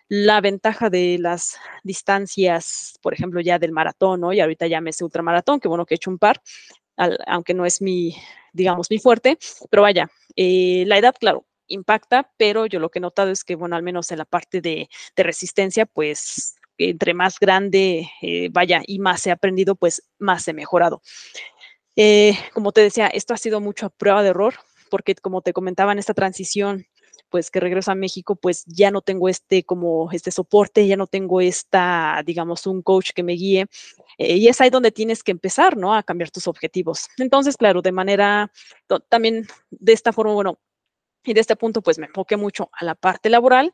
[0.07, 4.33] la ventaja de las distancias, por ejemplo, ya del maratón, ¿no?
[4.33, 6.41] Y ahorita ya me sé ultramaratón, que bueno que he hecho un par,
[7.25, 8.15] aunque no es mi,
[8.51, 9.39] digamos, mi fuerte,
[9.71, 13.55] pero vaya, eh, la edad, claro, impacta, pero yo lo que he notado es que,
[13.55, 18.81] bueno, al menos en la parte de, de resistencia, pues entre más grande eh, vaya
[18.85, 21.01] y más he aprendido, pues más he mejorado.
[21.95, 24.55] Eh, como te decía, esto ha sido mucho a prueba de error,
[24.89, 26.85] porque como te comentaba en esta transición,
[27.29, 31.07] pues que regreso a México, pues ya no tengo este como este soporte, ya no
[31.07, 33.65] tengo esta, digamos, un coach que me guíe.
[34.19, 35.95] Eh, y es ahí donde tienes que empezar, ¿no?
[35.95, 37.07] A cambiar tus objetivos.
[37.17, 38.51] Entonces, claro, de manera,
[39.09, 40.59] también de esta forma, bueno,
[41.23, 43.73] y de este punto, pues me enfoqué mucho a la parte laboral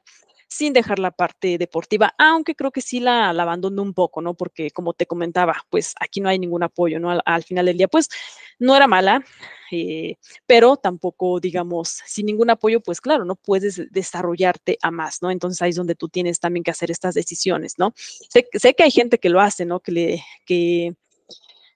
[0.50, 4.34] sin dejar la parte deportiva, aunque creo que sí la, la abandono un poco, ¿no?
[4.34, 7.12] Porque como te comentaba, pues aquí no hay ningún apoyo, ¿no?
[7.12, 8.10] Al, al final del día, pues
[8.58, 9.24] no era mala,
[9.72, 15.30] eh, pero tampoco, digamos, sin ningún apoyo, pues claro, no puedes desarrollarte a más, ¿no?
[15.30, 17.94] Entonces ahí es donde tú tienes también que hacer estas decisiones, ¿no?
[17.96, 19.82] Sé, sé que hay gente que lo hace, ¿no?
[19.82, 20.96] Que le, que,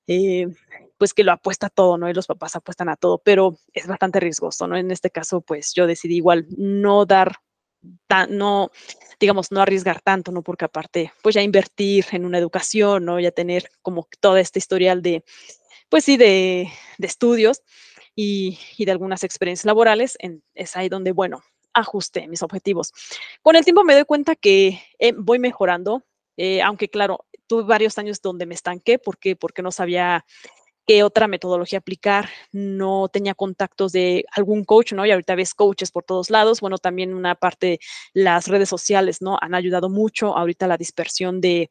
[0.08, 0.48] eh,
[0.98, 2.10] pues que lo apuesta todo, ¿no?
[2.10, 4.76] Y los papás apuestan a todo, pero es bastante riesgoso, ¿no?
[4.78, 7.38] En este caso, pues yo decidí igual no dar
[8.30, 8.72] no,
[9.20, 10.42] digamos, no arriesgar tanto, ¿no?
[10.42, 13.20] Porque aparte, pues ya invertir en una educación, ¿no?
[13.20, 15.24] Ya tener como toda esta historial de,
[15.90, 17.62] pues sí, de, de estudios
[18.16, 20.18] y, y, de algunas experiencias laborales,
[20.54, 21.44] es ahí donde, bueno,
[21.74, 22.94] ajusté mis objetivos.
[23.42, 26.04] Con el tiempo me doy cuenta que eh, voy mejorando,
[26.38, 29.36] eh, aunque claro, tuve varios años donde me estanqué, ¿por qué?
[29.36, 30.26] Porque no sabía
[30.86, 35.06] qué otra metodología aplicar, no tenía contactos de algún coach, ¿no?
[35.06, 36.62] Y ahorita ves coaches por todos lados.
[36.62, 37.80] Bueno, también una parte,
[38.14, 39.38] las redes sociales, ¿no?
[39.42, 41.70] Han ayudado mucho ahorita la dispersión de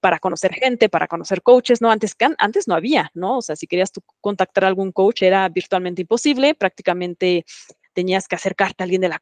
[0.00, 1.90] para conocer gente, para conocer coaches, ¿no?
[1.90, 3.38] Antes, antes no había, ¿no?
[3.38, 7.46] O sea, si querías tú contactar a algún coach era virtualmente imposible, prácticamente
[7.94, 9.20] tenías que acercarte a alguien de la,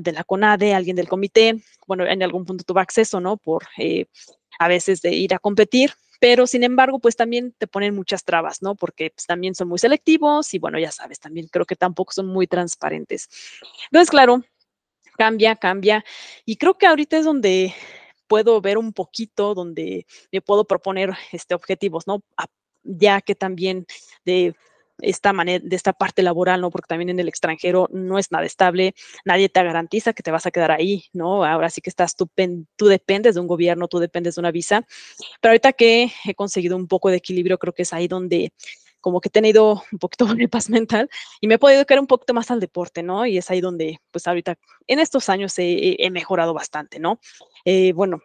[0.00, 1.60] de CONADE, alguien del comité.
[1.86, 3.36] Bueno, en algún punto tuve acceso, ¿no?
[3.36, 4.06] Por eh,
[4.58, 8.62] a veces de ir a competir, pero sin embargo, pues también te ponen muchas trabas,
[8.62, 8.76] ¿no?
[8.76, 12.28] Porque pues, también son muy selectivos y bueno, ya sabes, también creo que tampoco son
[12.28, 13.28] muy transparentes.
[13.86, 14.44] Entonces, claro,
[15.18, 16.04] cambia, cambia
[16.44, 17.74] y creo que ahorita es donde
[18.28, 22.22] puedo ver un poquito, donde me puedo proponer este, objetivos, ¿no?
[22.84, 23.84] ya que también
[24.24, 24.54] de
[25.00, 26.70] esta manera, de esta parte laboral, ¿no?
[26.70, 30.46] Porque también en el extranjero no es nada estable, nadie te garantiza que te vas
[30.46, 31.44] a quedar ahí, ¿no?
[31.44, 32.30] Ahora sí que estás, tú,
[32.76, 34.86] tú dependes de un gobierno, tú dependes de una visa,
[35.40, 38.52] pero ahorita que he conseguido un poco de equilibrio, creo que es ahí donde
[39.00, 42.06] como que he tenido un poquito de paz mental y me he podido quedar un
[42.06, 43.26] poquito más al deporte, ¿no?
[43.26, 47.20] Y es ahí donde, pues ahorita, en estos años he, he mejorado bastante, ¿no?
[47.64, 48.22] Eh, bueno,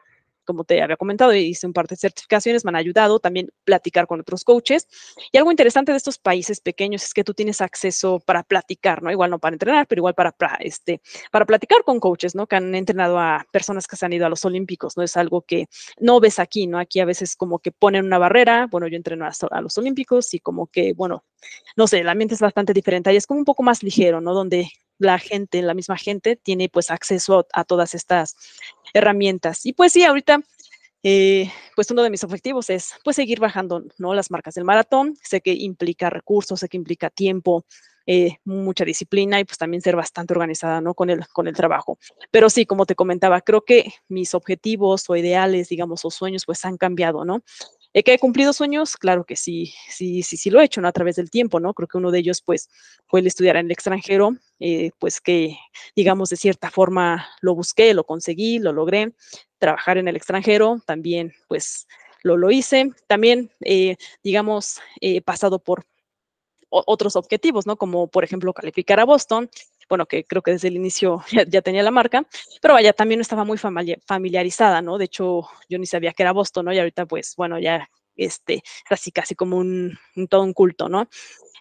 [0.48, 4.20] como te había comentado, hice un par de certificaciones, me han ayudado también platicar con
[4.20, 4.88] otros coaches.
[5.32, 9.12] Y algo interesante de estos países pequeños es que tú tienes acceso para platicar, ¿no?
[9.12, 12.48] Igual no para entrenar, pero igual para, este, para platicar con coaches, ¿no?
[12.48, 15.04] Que han entrenado a personas que se han ido a los Olímpicos, ¿no?
[15.04, 15.68] Es algo que
[16.00, 16.80] no ves aquí, ¿no?
[16.80, 20.34] Aquí a veces como que ponen una barrera, bueno, yo entreno a, a los Olímpicos
[20.34, 21.26] y como que, bueno,
[21.76, 24.34] no sé, el ambiente es bastante diferente, ahí es como un poco más ligero, ¿no?
[24.34, 28.36] Donde la gente, la misma gente, tiene pues acceso a, todas estas
[28.94, 29.66] herramientas.
[29.66, 30.42] Y pues sí, ahorita,
[31.04, 34.14] eh, pues uno de mis objetivos es pues seguir bajando, ¿no?
[34.14, 35.16] Las marcas del maratón.
[35.22, 37.66] Sé que implica recursos, sé que implica tiempo,
[38.10, 40.94] eh, mucha disciplina y pues también ser bastante organizada, ¿no?
[40.94, 42.00] Con el, con el trabajo.
[42.32, 46.64] Pero sí, como te comentaba, creo que mis objetivos o ideales, digamos, o sueños, pues
[46.64, 47.44] han cambiado, ¿no?
[47.94, 48.96] ¿Que he cumplido sueños?
[48.96, 50.88] Claro que sí, sí, sí, sí lo he hecho, ¿no?
[50.88, 51.74] A través del tiempo, ¿no?
[51.74, 52.70] Creo que uno de ellos, pues,
[53.08, 55.58] fue el estudiar en el extranjero, eh, pues que,
[55.96, 59.14] digamos, de cierta forma lo busqué, lo conseguí, lo logré.
[59.58, 61.88] Trabajar en el extranjero también, pues,
[62.24, 62.92] lo, lo hice.
[63.08, 65.86] También, eh, digamos, he pasado por
[66.70, 67.78] otros objetivos, ¿no?
[67.78, 69.50] Como, por ejemplo, calificar a Boston,
[69.90, 72.26] bueno, que creo que desde el inicio ya, tenía la marca,
[72.62, 74.98] pero vaya, también no estaba muy familiarizada, ¿no?
[74.98, 76.74] De hecho, yo ni sabía que era Boston, ¿no?
[76.74, 79.98] Y ahorita, pues, bueno, ya, este, así casi como un,
[80.30, 81.08] todo un culto, ¿no?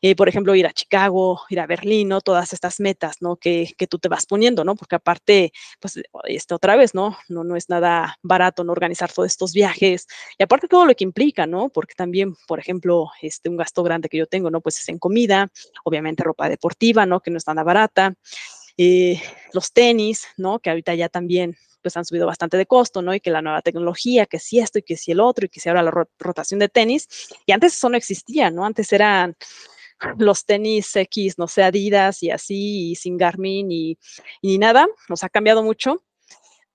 [0.03, 2.21] Eh, por ejemplo, ir a Chicago, ir a Berlín, ¿no?
[2.21, 3.37] Todas estas metas, ¿no?
[3.37, 4.77] Que, que, tú te vas poniendo, ¿no?
[4.77, 7.17] Porque aparte, pues, este, otra vez, ¿no?
[7.29, 7.45] ¿no?
[7.45, 8.73] No es nada barato, ¿no?
[8.73, 10.07] Organizar todos estos viajes
[10.39, 11.71] y aparte todo lo que implica, ¿no?
[11.71, 14.61] Porque también, por ejemplo, este, un gasto grande que yo tengo, ¿no?
[14.61, 15.51] Pues es en comida,
[15.85, 17.21] obviamente ropa deportiva, ¿no?
[17.21, 18.15] Que no es nada barata.
[18.77, 19.21] Eh,
[19.55, 20.59] los tenis, ¿no?
[20.59, 23.15] Que ahorita ya también pues han subido bastante de costo, ¿no?
[23.15, 25.61] Y que la nueva tecnología, que si esto y que si el otro y que
[25.61, 27.07] si ahora la rotación de tenis.
[27.47, 28.65] Y antes eso no existía, ¿no?
[28.67, 29.37] Antes eran
[30.19, 33.99] los tenis X, no sé, Adidas y así, y sin Garmin y,
[34.43, 36.03] y nada, nos ha cambiado mucho,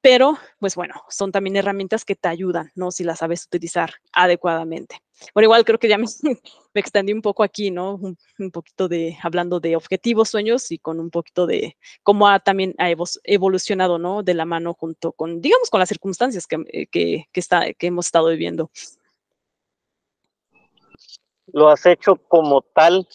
[0.02, 2.92] pero pues bueno, son también herramientas que te ayudan, ¿no?
[2.92, 5.02] Si las sabes utilizar adecuadamente.
[5.34, 6.06] Bueno, igual creo que ya me,
[6.74, 7.96] extendí un poco aquí, ¿no?
[7.96, 12.74] Un, poquito de, hablando de objetivos, sueños y con un poquito de cómo ha también
[12.80, 12.90] ha
[13.24, 14.24] evolucionado, ¿no?
[14.24, 17.88] De la mano junto con, digamos, con las circunstancias que, eh, que, que, está, que
[17.88, 18.72] hemos estado viviendo
[21.54, 23.08] lo has hecho como tal,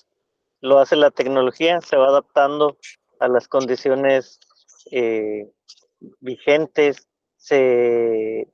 [0.61, 2.79] lo hace la tecnología, se va adaptando
[3.20, 4.38] a las condiciones
[4.90, 5.51] eh,
[6.20, 8.48] vigentes, se,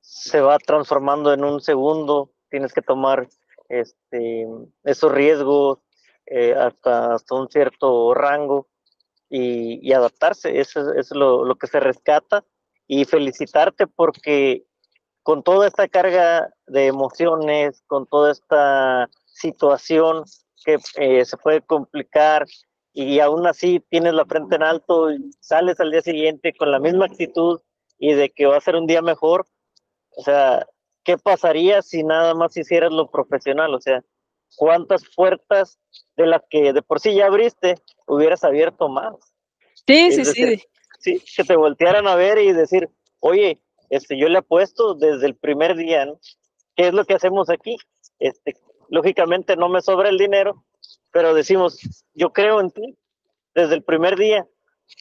[0.00, 3.28] se va transformando en un segundo, tienes que tomar
[3.68, 4.46] este,
[4.84, 5.78] esos riesgos
[6.26, 8.68] eh, hasta, hasta un cierto rango
[9.28, 12.44] y, adaptarse, eso, es lo, lo que se rescata.
[12.88, 14.64] Y felicitarte porque
[15.24, 20.24] con toda esta carga de emociones, con toda esta situación
[20.64, 22.46] que eh, se puede complicar
[22.98, 26.78] y aún así tienes la frente en alto y sales al día siguiente con la
[26.78, 27.60] misma actitud
[27.98, 29.46] y de que va a ser un día mejor,
[30.16, 30.66] o sea,
[31.04, 33.74] ¿qué pasaría si nada más hicieras lo profesional?
[33.74, 34.02] O sea,
[34.56, 35.78] ¿cuántas puertas
[36.16, 37.74] de las que de por sí ya abriste
[38.06, 39.14] hubieras abierto más?
[39.86, 40.62] Sí, sí, sí.
[40.98, 42.88] Sí, que te voltearan a ver y decir,
[43.20, 46.18] oye, este, yo le apuesto desde el primer día, ¿no?
[46.74, 47.76] ¿Qué es lo que hacemos aquí?
[48.18, 48.56] Este,
[48.88, 50.64] lógicamente no me sobra el dinero,
[51.10, 51.78] pero decimos,
[52.14, 52.96] yo creo en ti
[53.54, 54.46] desde el primer día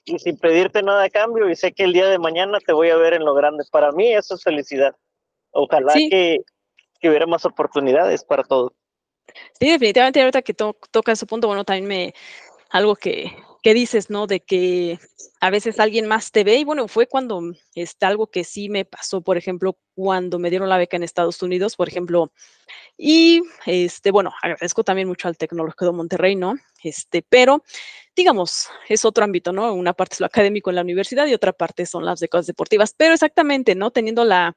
[0.06, 2.89] y sin pedirte nada a cambio y sé que el día de mañana te voy
[2.89, 3.63] a ver en lo grande.
[3.72, 4.96] Para mí eso es felicidad.
[5.52, 6.39] Ojalá que,
[7.00, 8.74] que, hubiera más oportunidades para todos.
[9.60, 12.13] Sí, definitivamente ahorita que to toca ese punto, bueno, también me,
[12.70, 13.32] algo que,
[13.65, 14.28] ¿qué dices, no?
[14.28, 14.99] De que
[15.41, 17.41] a veces alguien más te ve y bueno, fue cuando
[17.73, 21.41] está algo que sí me pasó, por ejemplo, cuando me dieron la beca en Estados
[21.41, 22.32] Unidos, por ejemplo,
[22.95, 26.54] y este, bueno, agradezco también mucho al Tecnológico de Monterrey, ¿no?
[26.84, 27.63] Este, pero
[28.15, 29.73] digamos, es otro ámbito, ¿no?
[29.73, 32.45] Una parte es lo académico en la universidad y otra parte son las de cosas
[32.45, 33.89] deportivas, pero exactamente, ¿no?
[33.89, 34.56] Teniendo la,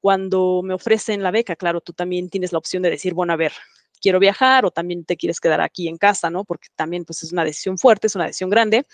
[0.00, 3.36] cuando me ofrecen la beca, claro, tú también tienes la opción de decir, bueno, a
[3.36, 3.52] ver,
[3.98, 6.44] quiero viajar o también te quieres quedar aquí en casa, ¿no?
[6.44, 8.86] Porque también pues es una decisión fuerte, es una decisión grande.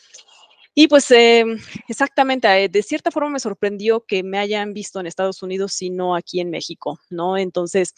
[0.75, 5.07] Y pues em, exactamente, eh, de cierta forma me sorprendió que me hayan visto en
[5.07, 7.39] Estados Unidos y no aquí en México, ¿no?
[7.39, 7.95] Entonces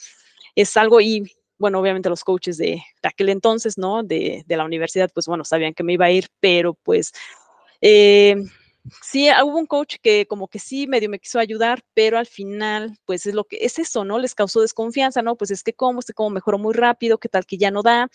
[0.54, 1.22] es algo y
[1.58, 4.02] bueno, obviamente los coaches de, aquel entonces, ¿no?
[4.02, 7.12] De, de, la universidad, pues bueno, sabían que me iba a ir, pero pues
[7.80, 8.36] eh,
[9.02, 12.26] sí, ah, hubo un coach que como que sí medio me quiso ayudar, pero al
[12.26, 14.18] final, pues es lo que es eso, ¿no?
[14.18, 15.36] Les causó desconfianza, ¿no?
[15.36, 18.08] Pues es que cómo, este cómo mejoró muy rápido, qué tal que ya no da.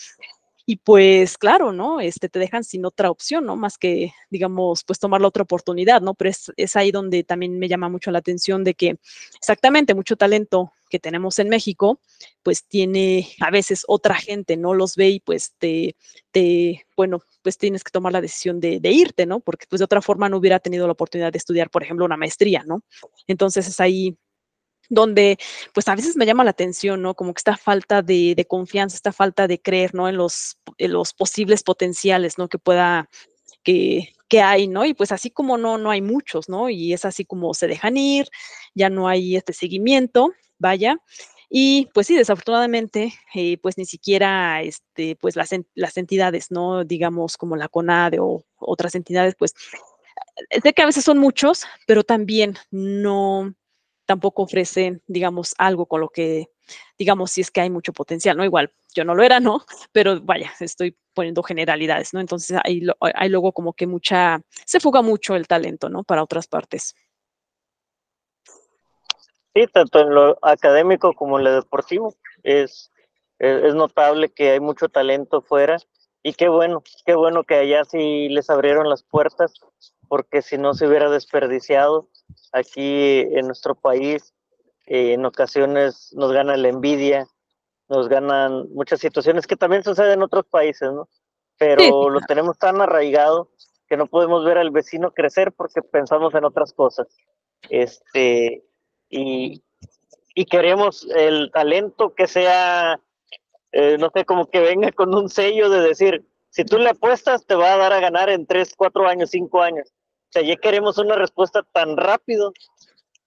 [0.65, 1.99] Y pues claro, ¿no?
[1.99, 3.55] Este te dejan sin otra opción, ¿no?
[3.55, 6.13] Más que, digamos, pues tomar la otra oportunidad, ¿no?
[6.13, 8.97] Pero es, es ahí donde también me llama mucho la atención de que
[9.35, 11.99] exactamente mucho talento que tenemos en México,
[12.43, 15.95] pues tiene a veces otra gente, no los ve y pues te,
[16.31, 19.39] te bueno, pues tienes que tomar la decisión de, de, irte, ¿no?
[19.39, 22.17] Porque pues de otra forma no hubiera tenido la oportunidad de estudiar, por ejemplo, una
[22.17, 22.83] maestría, ¿no?
[23.25, 24.17] Entonces es ahí
[24.91, 25.39] donde
[25.73, 27.15] pues a veces me llama la atención, ¿no?
[27.15, 30.09] Como que esta falta de, confianza, esta falta de creer, ¿no?
[30.09, 30.57] En los,
[31.17, 32.49] posibles potenciales, ¿no?
[32.49, 33.09] Que pueda,
[33.63, 34.85] que, que, hay, ¿no?
[34.85, 36.69] Y pues así como no, no hay muchos, ¿no?
[36.69, 38.27] Y es así como se dejan ir,
[38.75, 40.97] ya no hay este seguimiento, vaya.
[41.49, 46.83] Y pues sí, desafortunadamente, eh, pues ni siquiera este, pues las, las entidades, ¿no?
[46.83, 49.53] Digamos como la CONADE o otras entidades, pues
[50.63, 53.53] sé que a veces son muchos, pero también no,
[54.11, 56.49] tampoco ofrecen, digamos, algo con lo que,
[56.97, 58.43] digamos, si es que hay mucho potencial, ¿no?
[58.43, 59.63] Igual, yo no lo era, ¿no?
[59.93, 62.19] Pero vaya, estoy poniendo generalidades, ¿no?
[62.19, 66.03] Entonces hay, hay luego como que mucha, se fuga mucho el talento, ¿no?
[66.03, 66.93] Para otras partes.
[69.53, 72.13] Sí, tanto en lo académico como en lo deportivo.
[72.43, 72.91] Es,
[73.39, 75.77] es, notable que hay mucho talento fuera
[76.23, 79.53] y qué bueno, qué bueno que allá sí les abrieron las puertas,
[80.07, 82.09] porque si no se hubiera desperdiciado
[82.51, 84.33] aquí en nuestro país,
[84.85, 87.27] eh, en ocasiones nos gana la envidia,
[87.87, 91.07] nos ganan muchas situaciones que también suceden en otros países, ¿no?
[91.57, 93.49] Pero lo tenemos tan arraigado
[93.87, 97.07] que no podemos ver al vecino crecer porque pensamos en otras cosas.
[97.69, 98.63] Este,
[99.09, 99.61] y,
[100.33, 102.99] y queremos el talento que sea,
[103.71, 107.45] eh, no sé, como que venga con un sello de decir, si tú le apuestas,
[107.45, 109.89] te va a dar a ganar en 3, 4 años, 5 años.
[109.89, 112.53] O sea, ya queremos una respuesta tan rápido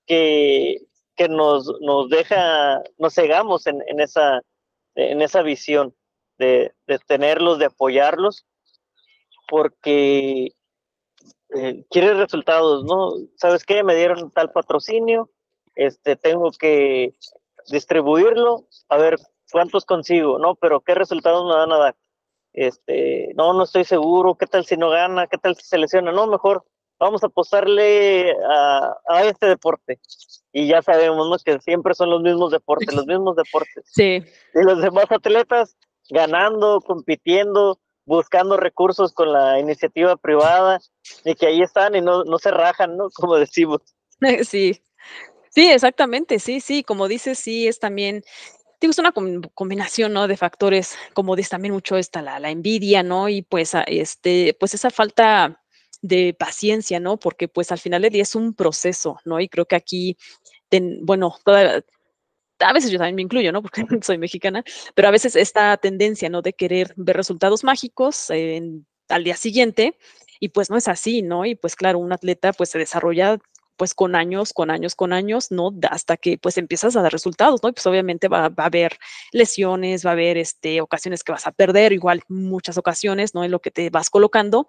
[0.07, 0.83] que,
[1.17, 4.43] que nos, nos deja, nos cegamos en, en, esa,
[4.95, 5.95] en esa visión
[6.39, 8.47] de, de tenerlos, de apoyarlos,
[9.49, 10.53] porque
[11.55, 13.13] eh, quieres resultados, ¿no?
[13.37, 13.83] ¿Sabes qué?
[13.83, 15.31] Me dieron tal patrocinio,
[15.75, 17.15] este, tengo que
[17.71, 19.17] distribuirlo, a ver
[19.55, 20.57] cuántos consigo, ¿no?
[20.57, 21.97] Pero qué resultados me van a dar.
[22.53, 25.29] Este, no, no estoy seguro, ¿qué tal si no gana?
[25.29, 26.11] ¿Qué tal si se lesiona?
[26.11, 26.65] No, mejor
[26.99, 30.01] vamos a apostarle a, a este deporte.
[30.53, 31.37] Y ya sabemos ¿no?
[31.39, 33.85] que siempre son los mismos deportes, los mismos deportes.
[33.93, 34.25] Sí.
[34.55, 35.77] Y los demás atletas
[36.11, 40.81] ganando, compitiendo, buscando recursos con la iniciativa privada
[41.25, 43.09] y que ahí están y no, no se rajan, ¿no?
[43.15, 43.83] Como decimos.
[44.45, 44.81] Sí,
[45.55, 48.25] Sí, exactamente, sí, sí, como dices, sí, es también,
[48.91, 50.29] es una combinación, ¿no?
[50.29, 53.29] De factores, como dices también mucho está la, envidia, ¿no?
[53.29, 55.63] Y pues, este, pues esa falta
[56.03, 57.19] de paciencia, ¿no?
[57.19, 59.41] Porque pues al final del día es un proceso, ¿no?
[59.41, 60.17] Y creo que aquí,
[61.03, 63.63] bueno, a veces yo también me incluyo, ¿no?
[63.63, 66.43] Porque soy mexicana, pero a veces esta tendencia, ¿no?
[66.43, 68.31] De querer ver resultados mágicos
[69.09, 69.97] al día siguiente,
[70.41, 71.47] y pues no es así, ¿no?
[71.47, 73.39] Y pues claro, un atleta pues se desarrolla
[73.77, 75.73] pues con años, con años, con años, ¿no?
[75.91, 77.69] Hasta que pues empiezas a dar resultados, ¿no?
[77.69, 78.99] Y pues obviamente va, va, a haber
[79.33, 83.45] lesiones, va a haber este, ocasiones que vas a perder, igual muchas ocasiones, ¿no?
[83.45, 84.69] En lo que te vas colocando,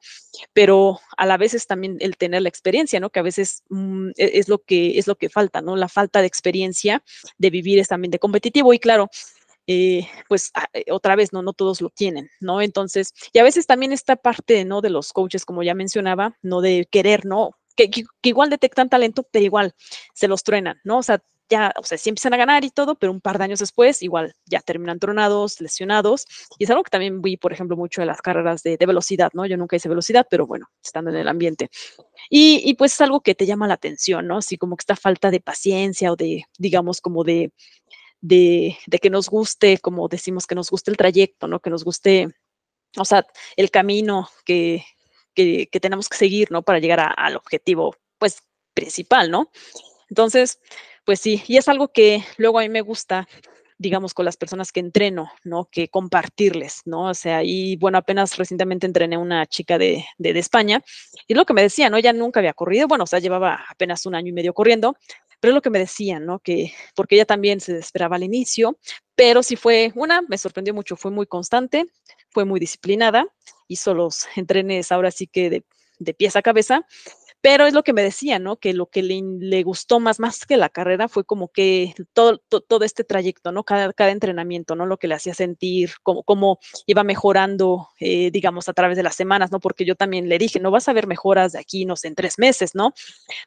[0.54, 3.10] pero a la vez es también el tener la experiencia, ¿no?
[3.10, 5.76] Que a veces mm, e, es, lo que, es lo que falta, ¿no?
[5.76, 7.04] La falta de experiencia
[7.38, 9.10] de vivir es también de competitivo y claro,
[9.68, 12.62] eh, pues eh, otra vez, no, no todos lo tienen, ¿no?
[12.62, 14.82] Entonces, y a veces también esta parte, ¿no?
[14.82, 17.58] De los coaches, como ya mencionaba, no de querer, ¿no?
[17.76, 19.74] Que, igual detectan talento, pero igual
[20.14, 21.00] se los truenan, ¿no?
[21.00, 23.44] O sea, ya, o sea, sí empiezan a ganar y todo, pero un par de
[23.44, 26.26] años después, igual ya terminan tronados, lesionados.
[26.58, 29.46] Y es algo que también vi, por ejemplo, mucho en las carreras de, velocidad, ¿no?
[29.46, 31.70] Yo nunca hice velocidad, pero bueno, estando en el ambiente.
[32.30, 34.38] Y, y, pues es algo que te llama la atención, ¿no?
[34.38, 37.52] Así como que esta falta de paciencia o de, digamos, como de,
[38.22, 41.60] de, de que nos guste, como decimos, que nos guste el trayecto, ¿no?
[41.60, 42.30] Que nos guste,
[42.98, 44.84] o sea, el camino que,
[45.36, 46.64] que, tenemos que seguir, ¿no?
[46.64, 48.42] Para llegar al objetivo, pues,
[48.74, 49.52] principal, ¿no?
[50.10, 50.60] Entonces,
[51.06, 53.28] pues sí, y es algo que luego a mí me gusta
[53.78, 55.68] digamos, con las personas que entreno, ¿no?
[55.70, 57.10] Que compartirles, ¿no?
[57.10, 60.82] O sea, y bueno, apenas recientemente entrené a una chica de, de, España
[61.28, 61.98] y lo que me decía, ¿no?
[61.98, 64.96] Ella nunca había corrido, bueno, o sea, llevaba apenas un año y medio corriendo,
[65.40, 66.40] pero es lo que me decían, ¿no?
[66.40, 68.78] Que porque ella también se esperaba al inicio,
[69.16, 71.86] pero sí fue una, me sorprendió mucho, fue muy constante,
[72.36, 73.26] fue muy disciplinada,
[73.70, 75.66] hizo los entrenes ahora sí que de,
[76.00, 76.86] de pies a cabeza
[77.46, 78.58] pero es lo que me decía, ¿no?
[78.58, 82.84] Que lo que le, gustó más, más que la carrera fue como que todo, todo,
[82.84, 83.64] este trayecto, ¿no?
[83.64, 84.88] Cada, cada entrenamiento, ¿no?
[84.88, 86.58] Lo que le hacía sentir, cómo, cómo
[86.88, 89.60] iba mejorando, eh, digamos, a través de las semanas, ¿no?
[89.60, 92.16] Porque yo también le dije, no vas a ver mejoras de aquí, no sé, en
[92.16, 92.96] tres meses, ¿no?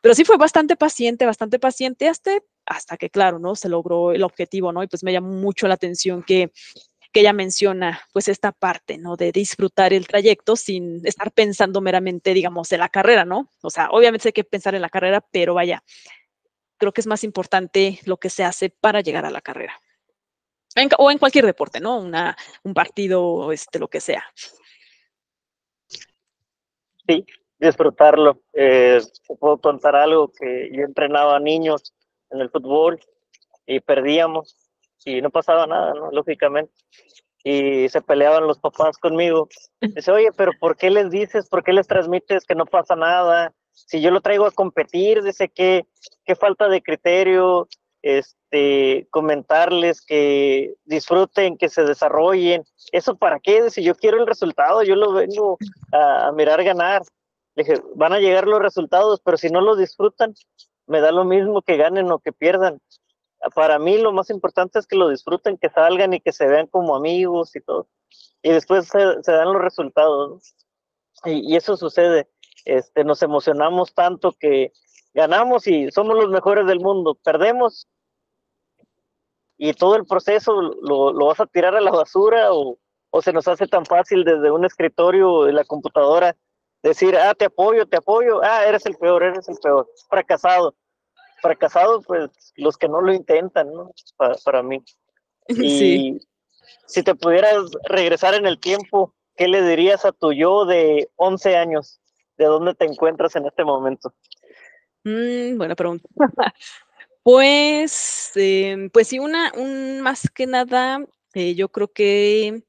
[0.00, 3.56] Pero sí fue bastante paciente, bastante paciente, hasta, hasta que, claro, ¿no?
[3.56, 4.84] Se logró el objetivo, ¿no?
[4.84, 6.52] Y pues me llamó mucho la atención que
[7.18, 9.16] que ella menciona, pues esta parte, ¿no?
[9.16, 13.52] De disfrutar el trayecto sin estar pensando meramente, digamos, en la carrera, ¿no?
[13.62, 15.82] O sea, obviamente hay que pensar en la carrera, pero vaya,
[16.76, 19.80] creo que es más importante lo que se hace para llegar a la carrera.
[20.98, 21.98] o en cualquier deporte, ¿no?
[21.98, 24.24] Una, un partido, este, lo que sea.
[27.08, 27.24] Sí,
[27.58, 28.42] disfrutarlo.
[28.52, 29.00] Eh,
[29.40, 31.94] puedo contar algo que yo entrenaba a niños
[32.30, 33.00] en el fútbol
[33.66, 34.56] y perdíamos
[35.16, 35.94] y no pasaba nada.
[36.12, 36.72] Lógicamente.
[37.44, 39.48] Y se peleaban los papás conmigo.
[39.80, 43.54] Dice, oye, pero ¿por qué les dices, por qué les transmites que no pasa nada?
[43.72, 45.86] Si yo lo traigo a competir, dice que
[46.24, 47.68] qué falta de criterio,
[48.02, 52.64] este, comentarles que disfruten, que se desarrollen.
[52.92, 53.70] ¿Eso para qué?
[53.70, 55.58] Si yo quiero el resultado, yo lo vengo
[55.92, 57.02] a, mirar ganar.
[57.54, 60.34] Le dije, van a llegar los resultados, pero si no lo disfrutan,
[60.86, 62.80] me da lo mismo que ganen o que pierdan
[63.54, 66.66] para mí lo más importante es que lo disfruten, que salgan y que se vean
[66.66, 67.88] como amigos y todo.
[68.42, 70.54] Y después se, dan los resultados.
[71.24, 72.28] Y, eso sucede.
[72.64, 74.72] Este, nos emocionamos tanto que
[75.14, 77.14] ganamos y somos los mejores del mundo.
[77.14, 77.88] Perdemos
[79.56, 82.78] y todo el proceso lo, lo vas a tirar a la basura o,
[83.22, 86.36] se nos hace tan fácil desde un escritorio de la computadora
[86.82, 90.76] decir, ah, te apoyo, te apoyo, ah, eres el peor, eres el peor, fracasado
[91.40, 93.92] fracasados, pues los que no lo intentan, ¿no?
[94.44, 94.82] Para, mí.
[95.48, 96.20] Y
[96.86, 101.56] si te pudieras regresar en el tiempo, ¿qué le dirías a tu yo de 11
[101.56, 102.00] años?
[102.36, 104.12] ¿De dónde te encuentras en este momento?
[105.04, 106.06] Mm, buena pregunta.
[107.22, 111.00] pues, em, pues sí, una, un, más que nada,
[111.34, 112.62] eh, yo creo que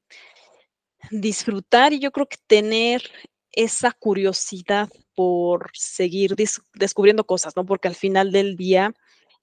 [1.10, 3.02] disfrutar y yo creo que tener
[3.52, 6.34] esa curiosidad por seguir
[6.74, 7.66] descubriendo cosas, ¿no?
[7.66, 8.94] Porque al final del día,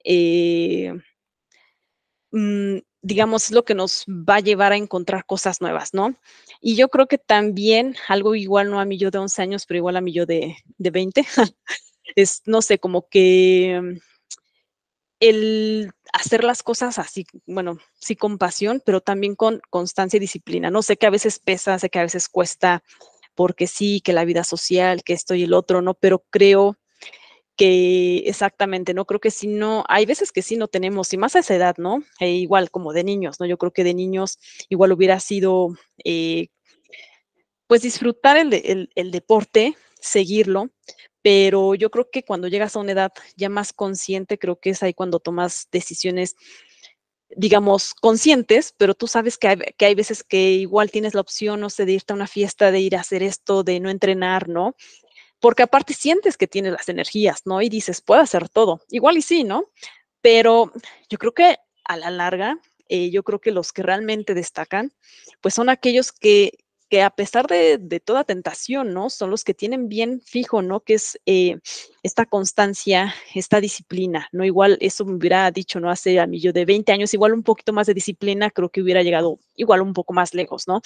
[0.03, 0.93] eh,
[2.31, 6.15] mm, digamos, es lo que nos va a llevar a encontrar cosas nuevas, ¿no?
[6.61, 9.77] Y yo creo que también algo igual, no a mí yo de 11 años, pero
[9.77, 11.25] igual a mí yo de, de 20,
[12.15, 13.97] es, no sé, como que mm,
[15.19, 20.69] el hacer las cosas así, bueno, sí con pasión, pero también con constancia y disciplina.
[20.69, 22.83] No sé que a veces pesa, sé que a veces cuesta
[23.37, 25.93] porque sí, que la vida social, que esto y el otro, ¿no?
[25.93, 26.77] Pero creo
[27.55, 29.05] que exactamente, ¿no?
[29.05, 31.75] Creo que si no, hay veces que sí no tenemos, y más a esa edad,
[31.77, 32.03] ¿no?
[32.19, 33.45] E igual como de niños, ¿no?
[33.45, 35.69] Yo creo que de niños igual hubiera sido,
[36.03, 36.47] eh,
[37.67, 40.71] pues disfrutar el, el deporte, seguirlo,
[41.21, 44.81] pero yo creo que cuando llegas a una edad ya más consciente, creo que es
[44.81, 46.35] ahí cuando tomas decisiones
[47.35, 51.59] digamos, conscientes, pero tú sabes que hay, que hay veces que igual tienes la opción,
[51.59, 54.47] no sé, de irte a una fiesta, de ir a hacer esto, de no entrenar,
[54.47, 54.75] ¿no?
[55.39, 57.61] Porque aparte sientes que tienes las energías, ¿no?
[57.61, 58.81] Y dices, puedo hacer todo.
[58.89, 59.71] Igual y sí, ¿no?
[60.21, 60.71] Pero
[61.09, 62.59] yo creo que a la larga,
[62.89, 64.93] eh, yo creo que los que realmente destacan,
[65.41, 66.51] pues son aquellos que,
[66.89, 69.09] que a pesar de, toda tentación, ¿no?
[69.09, 70.79] Son los que tienen bien fijo, ¿no?
[70.81, 71.59] Que es eh,
[72.03, 74.45] esta constancia, esta disciplina, ¿no?
[74.45, 75.89] Igual eso me hubiera dicho, ¿no?
[75.89, 78.81] Hace a mí yo de 20 años, igual un poquito más de disciplina, creo que
[78.81, 80.81] hubiera llegado igual un poco más lejos, ¿no?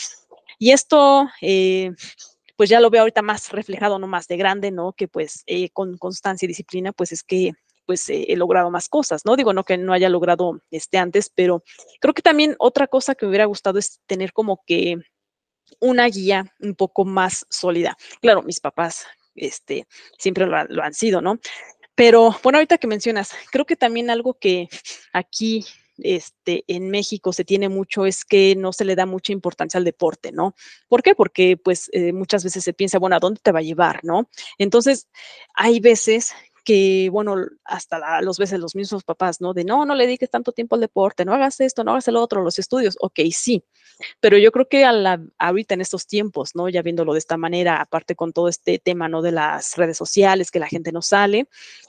[0.57, 1.91] Y esto, eh,
[2.57, 4.07] pues ya lo veo ahorita más reflejado, ¿no?
[4.07, 4.93] Más de grande, ¿no?
[4.93, 7.53] Que pues eh, con constancia y disciplina, pues es que
[7.85, 9.35] pues he logrado más cosas, ¿no?
[9.35, 11.63] Digo, no que no haya logrado este antes, pero
[11.99, 14.97] creo que también otra cosa que me hubiera gustado es tener como que
[15.79, 17.97] una guía un poco más sólida.
[18.21, 19.05] Claro, mis papás
[19.35, 21.39] este, siempre lo, han sido, ¿no?
[21.95, 24.67] Pero bueno, ahorita que mencionas, creo que también algo que
[25.13, 25.65] aquí
[25.97, 29.83] este, en México se tiene mucho es que no se le da mucha importancia al
[29.83, 30.55] deporte, ¿no?
[30.87, 31.15] ¿Por qué?
[31.15, 34.29] Porque pues eh, muchas veces se piensa, bueno, ¿a dónde te va a llevar, no?
[34.57, 35.07] Entonces,
[35.53, 36.33] hay veces
[36.63, 39.53] que, bueno, hasta los veces los mismos papás, ¿no?
[39.53, 42.15] De no, no le dediques tanto tiempo al deporte, no hagas esto, no hagas el
[42.15, 42.97] otro, los estudios.
[43.01, 43.63] Ok, sí,
[44.19, 46.69] pero yo creo que a ahorita en estos tiempos, ¿no?
[46.69, 49.21] Ya viéndolo de esta manera, aparte con todo este tema, ¿no?
[49.21, 51.47] De las redes sociales, que la gente no sale,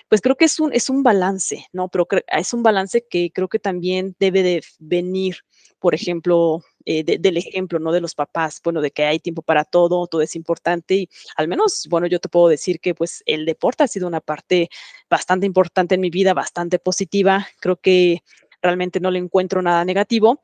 [0.09, 1.89] pues creo que es un, es un balance, ¿no?
[1.89, 5.39] Pero es un balance que creo que también debe de venir,
[5.79, 7.93] por ejemplo, eh, del ejemplo, ¿no?
[7.93, 11.49] De los papás, bueno, de que hay tiempo para todo, todo es importante y al
[11.49, 14.69] menos, bueno, yo te puedo decir que pues el deporte ha sido una parte
[15.09, 17.47] bastante importante en mi vida, bastante positiva.
[17.61, 18.23] Creo que
[18.63, 20.41] realmente no le encuentro nada negativo.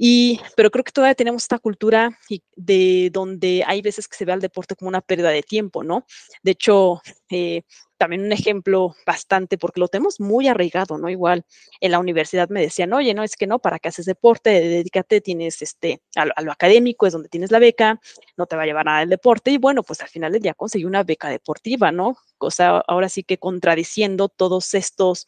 [0.00, 2.16] Y, pero creo que todavía tenemos esta cultura
[2.54, 6.06] de donde hay veces que se ve al deporte como una pérdida de tiempo, ¿no?
[6.44, 7.62] De hecho, eh,
[7.96, 11.10] también un ejemplo bastante, porque lo tenemos muy arraigado, ¿no?
[11.10, 11.44] Igual
[11.80, 15.20] en la universidad me decían, oye, no, es que no, para que haces deporte, dedícate,
[15.20, 18.00] tienes este, a lo, académico, es donde tienes la beca,
[18.36, 19.50] no te va a llevar nada el deporte.
[19.50, 22.16] Y bueno, pues al final día conseguí una beca deportiva, ¿no?
[22.38, 25.26] O sea, ahora sí que contradiciendo todos estos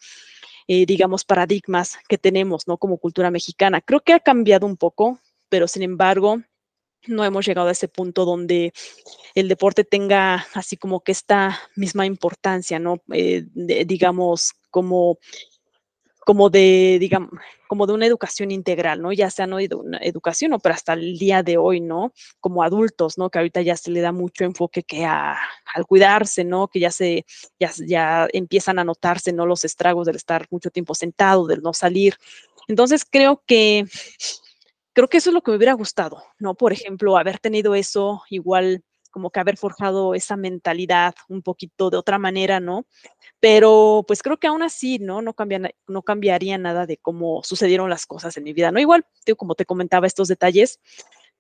[0.73, 2.79] eh, digamos, paradigmas que tenemos, ¿no?
[2.79, 3.81] Como cultura mexicana.
[3.81, 5.19] Creo que ha cambiado un poco,
[5.49, 6.43] pero sin embargo,
[7.09, 8.73] no hemos llegado a ese punto donde
[9.35, 13.03] el deporte tenga así como que esta misma importancia, ¿no?
[13.13, 13.47] Eh,
[13.85, 15.19] digamos, como
[16.21, 17.31] como de, digamos,
[17.71, 19.13] como de una educación integral, ¿no?
[19.13, 22.13] Ya sea no una educación, pero hasta el día de hoy, ¿no?
[22.41, 23.31] Como adultos, ¿no?
[23.31, 25.39] Que ahorita ya se le da mucho enfoque que a,
[25.73, 26.67] al cuidarse, ¿no?
[26.67, 27.25] Que ya se,
[27.61, 29.47] ya, ya empiezan a notarse, ¿no?
[29.47, 32.17] Los estragos del estar mucho tiempo sentado, del no salir.
[32.67, 33.85] Entonces creo que,
[34.93, 36.57] creo que eso es lo que me hubiera gustado, ¿no?
[36.57, 41.97] Por ejemplo, haber tenido eso igual como que haber forjado esa mentalidad un poquito de
[41.97, 42.87] otra manera, ¿no?
[43.41, 45.23] Pero pues creo que aún así, ¿no?
[45.23, 45.35] No,
[45.89, 48.81] no cambiaría nada de cómo sucedieron las cosas en mi vida, ¿no?
[48.81, 49.05] Igual,
[49.37, 50.81] como te comentaba, estos detalles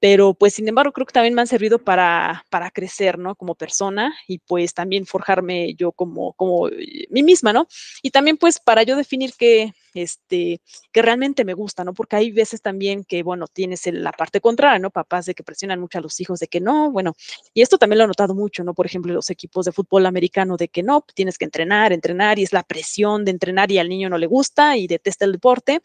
[0.00, 3.36] pero pues sin embargo creo que también me han servido para, para crecer, ¿no?
[3.36, 7.68] Como persona y pues también forjarme yo como, como eh, mí misma, ¿no?
[8.02, 11.92] Y también pues para yo definir que, este, que realmente me gusta, ¿no?
[11.92, 14.90] Porque hay veces también que, bueno, tienes la parte contraria, ¿no?
[14.90, 17.14] Papás de que presionan mucho a los hijos de que no, bueno,
[17.52, 18.72] y esto también lo he notado mucho, ¿no?
[18.72, 22.44] Por ejemplo, los equipos de fútbol americano de que no, tienes que entrenar, entrenar y
[22.44, 25.82] es la presión de entrenar y al niño no le gusta y detesta el deporte.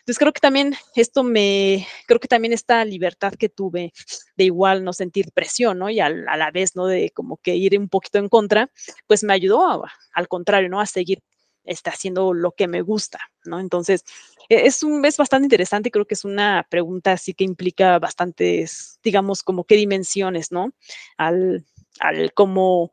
[0.00, 3.92] Entonces creo que también esto me, creo que también esta libertad que tuve
[4.36, 5.90] de igual no sentir presión, ¿no?
[5.90, 6.86] Y a la vez, ¿no?
[6.86, 8.70] De como que ir un poquito en contra,
[9.06, 9.84] pues me ayudó
[10.14, 10.80] al contrario, ¿no?
[10.80, 11.22] A seguir
[11.64, 13.60] está haciendo lo que me gusta, ¿no?
[13.60, 14.04] Entonces,
[14.48, 18.98] e, es, un, es bastante interesante creo que es una pregunta así que implica bastantes,
[19.02, 20.72] digamos, como qué dimensiones, ¿no?
[21.16, 21.64] Al,
[22.00, 22.92] al cómo,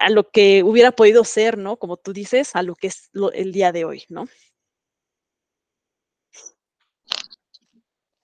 [0.00, 1.76] a lo que hubiera podido ser, ¿no?
[1.76, 4.26] Como tú dices, a lo que es el día de hoy, ¿no?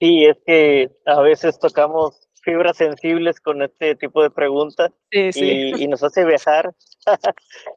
[0.00, 6.02] Sí, es que a veces tocamos fibras sensibles con este tipo de preguntas Y, nos
[6.02, 6.74] hace viajar.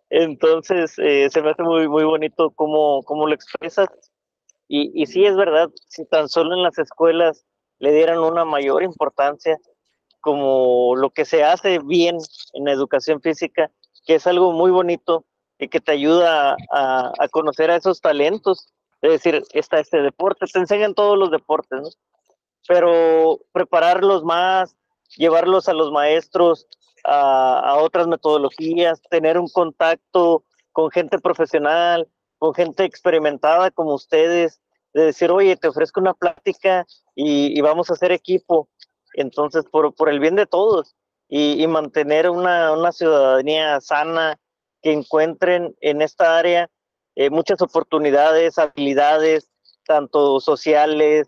[0.10, 3.90] Entonces, eh, se me hace muy, muy bonito cómo, cómo lo expresas.
[4.70, 7.46] Y, y sí, es verdad, si tan solo en las escuelas
[7.80, 9.58] le dieran una mayor importancia
[10.22, 12.18] como lo que se hace bien
[12.54, 13.70] en educación física,
[14.06, 15.26] que es algo muy bonito
[15.60, 18.74] y que te ayuda a, a conocer a esos talentos.
[19.04, 21.90] Es decir, está este deporte, te enseñan todos los deportes, ¿no?
[22.70, 24.78] pero prepararlos más,
[25.18, 26.66] llevarlos a los maestros
[27.04, 34.62] a, otras metodologías, tener un contacto con gente profesional, con gente experimentada como ustedes,
[34.94, 38.70] de decir, oye, te ofrezco una plática y, vamos a hacer equipo.
[39.16, 40.96] Entonces, por, el bien de todos
[41.28, 44.40] y, mantener una, ciudadanía sana,
[44.82, 46.70] que encuentren en esta área
[47.16, 49.50] eh, muchas oportunidades, habilidades,
[49.86, 51.28] tanto sociales,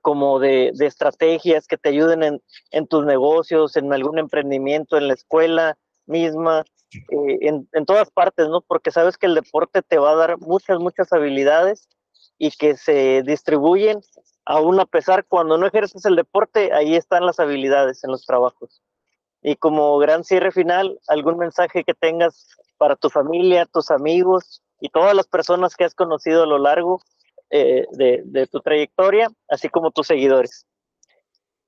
[0.00, 5.14] como de, estrategias que te ayuden en, en, tus negocios, en algún emprendimiento, en la
[5.14, 5.76] escuela
[6.06, 8.62] misma, eh, en, en, todas partes, ¿no?
[8.62, 11.88] Porque sabes que el deporte te va a dar muchas, muchas habilidades
[12.38, 14.00] y que se distribuyen
[14.44, 18.82] aún a pesar cuando no ejerces el deporte, ahí están las habilidades en los trabajos.
[19.42, 22.46] Y como gran cierre final, algún mensaje que tengas
[22.78, 27.00] para tu familia, tus amigos y todas las personas que has conocido a lo largo
[27.50, 30.66] eh, de, tu trayectoria, así como tus seguidores.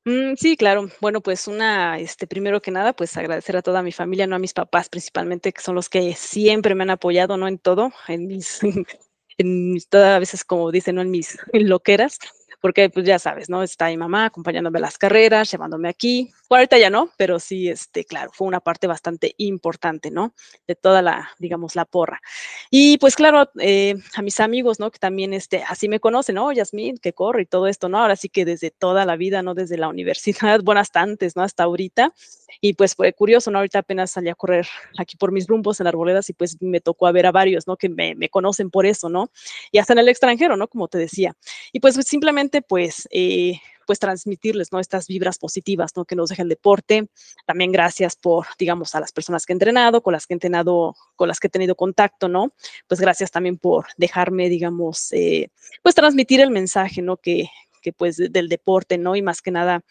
[0.04, 0.88] Mm, sí, claro.
[1.00, 4.40] Bueno, pues una, este, primero que nada, pues agradecer a toda mi familia, no a
[4.40, 7.46] mis papás principalmente, que son los que siempre me han apoyado, ¿no?
[7.46, 8.60] En todo, en mis,
[9.38, 11.02] en todas veces, como dicen, ¿no?
[11.02, 12.18] En mis loqueras,
[12.64, 13.62] porque pues ya sabes, ¿no?
[13.62, 16.32] Está mi mamá acompañándome a las carreras, llevándome aquí.
[16.48, 20.32] Bueno, ahorita ya no, pero sí, este, claro, fue una parte bastante importante, ¿no?
[20.66, 22.22] De toda la, digamos, la porra.
[22.70, 24.90] Y pues claro, eh, a mis amigos, ¿no?
[24.90, 26.50] Que también, este, así me conocen, ¿no?
[26.52, 27.98] Yasmín, que corre y todo esto, ¿no?
[27.98, 29.52] Ahora sí que desde toda la vida, ¿no?
[29.52, 31.42] Desde la universidad, bueno, hasta ¿no?
[31.42, 32.14] Hasta ahorita.
[32.62, 33.58] Y pues fue curioso, ¿no?
[33.58, 37.06] Ahorita apenas salí a correr aquí por mis rumbos en Arboledas y pues me tocó
[37.06, 37.76] a ver a varios, ¿no?
[37.76, 39.30] Que me, me conocen por eso, ¿no?
[39.70, 40.66] Y hasta en el extranjero, ¿no?
[40.66, 41.36] Como te decía.
[41.72, 44.80] Y pues simplemente pues, eh, pues transmitirles, ¿no?
[44.80, 46.04] Estas vibras positivas, ¿no?
[46.04, 47.08] Que nos deja el deporte.
[47.46, 50.96] También gracias por, digamos, a las personas que he entrenado, con las que he entrenado,
[51.16, 52.52] con las que he tenido contacto, ¿no?
[52.88, 55.48] Pues gracias también por dejarme, digamos, eh,
[55.82, 57.16] pues transmitir el mensaje, ¿no?
[57.16, 57.48] Que,
[57.82, 59.14] que pues del deporte, ¿no?
[59.16, 59.84] Y más que nada,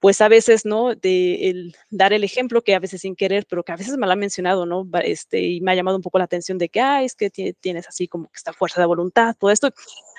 [0.00, 0.94] pues a veces, ¿no?
[0.94, 4.12] De dar el ejemplo que a veces sin querer, pero que a veces me lo
[4.12, 4.86] ha mencionado, ¿no?
[5.02, 7.88] Este, y me ha llamado un poco la atención de que, ah, es que tienes
[7.88, 9.70] así como que esta fuerza de voluntad, todo esto.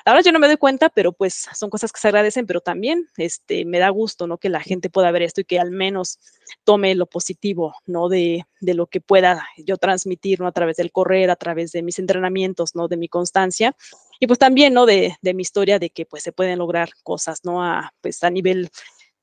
[0.05, 3.07] Ahora yo no me doy cuenta, pero pues son cosas que se agradecen, pero también
[3.17, 4.37] este, me da gusto, ¿no?
[4.37, 6.19] Que la gente pueda ver esto y que al menos
[6.63, 8.09] tome lo positivo, ¿no?
[8.09, 10.47] De, de lo que pueda yo transmitir, ¿no?
[10.47, 12.87] A través del correr, a través de mis entrenamientos, ¿no?
[12.87, 13.75] De mi constancia.
[14.19, 14.85] Y pues también, ¿no?
[14.85, 17.63] De, de mi historia, de que pues se pueden lograr cosas, ¿no?
[17.63, 18.69] A, pues a nivel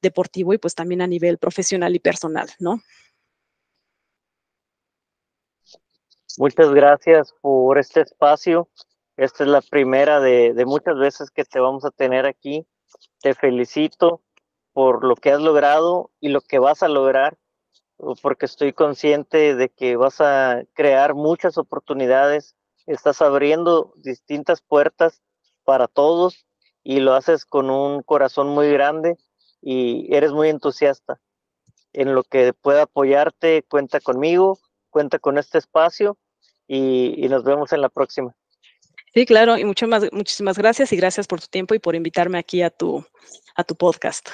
[0.05, 2.81] deportivo y pues también a nivel profesional y personal, ¿no?
[6.39, 8.69] Muchas gracias por este espacio.
[9.17, 12.67] Esta es la primera de, de, muchas veces que te vamos a tener aquí.
[13.21, 14.23] Te felicito
[14.73, 17.39] por lo que has logrado y lo que vas a lograr,
[18.21, 25.23] porque estoy consciente de que vas a crear muchas oportunidades, estás abriendo distintas puertas
[25.63, 26.45] para todos
[26.83, 29.17] y lo haces con un corazón muy grande
[29.65, 31.19] y eres muy entusiasta.
[31.95, 34.59] En lo que pueda apoyarte, cuenta conmigo,
[34.91, 36.19] cuenta con este espacio
[36.67, 38.37] y, y nos vemos en la próxima.
[39.15, 42.37] Sí, claro, y mucho más, muchísimas gracias y gracias por tu tiempo y por invitarme
[42.37, 43.05] aquí a tu,
[43.55, 44.29] a tu podcast.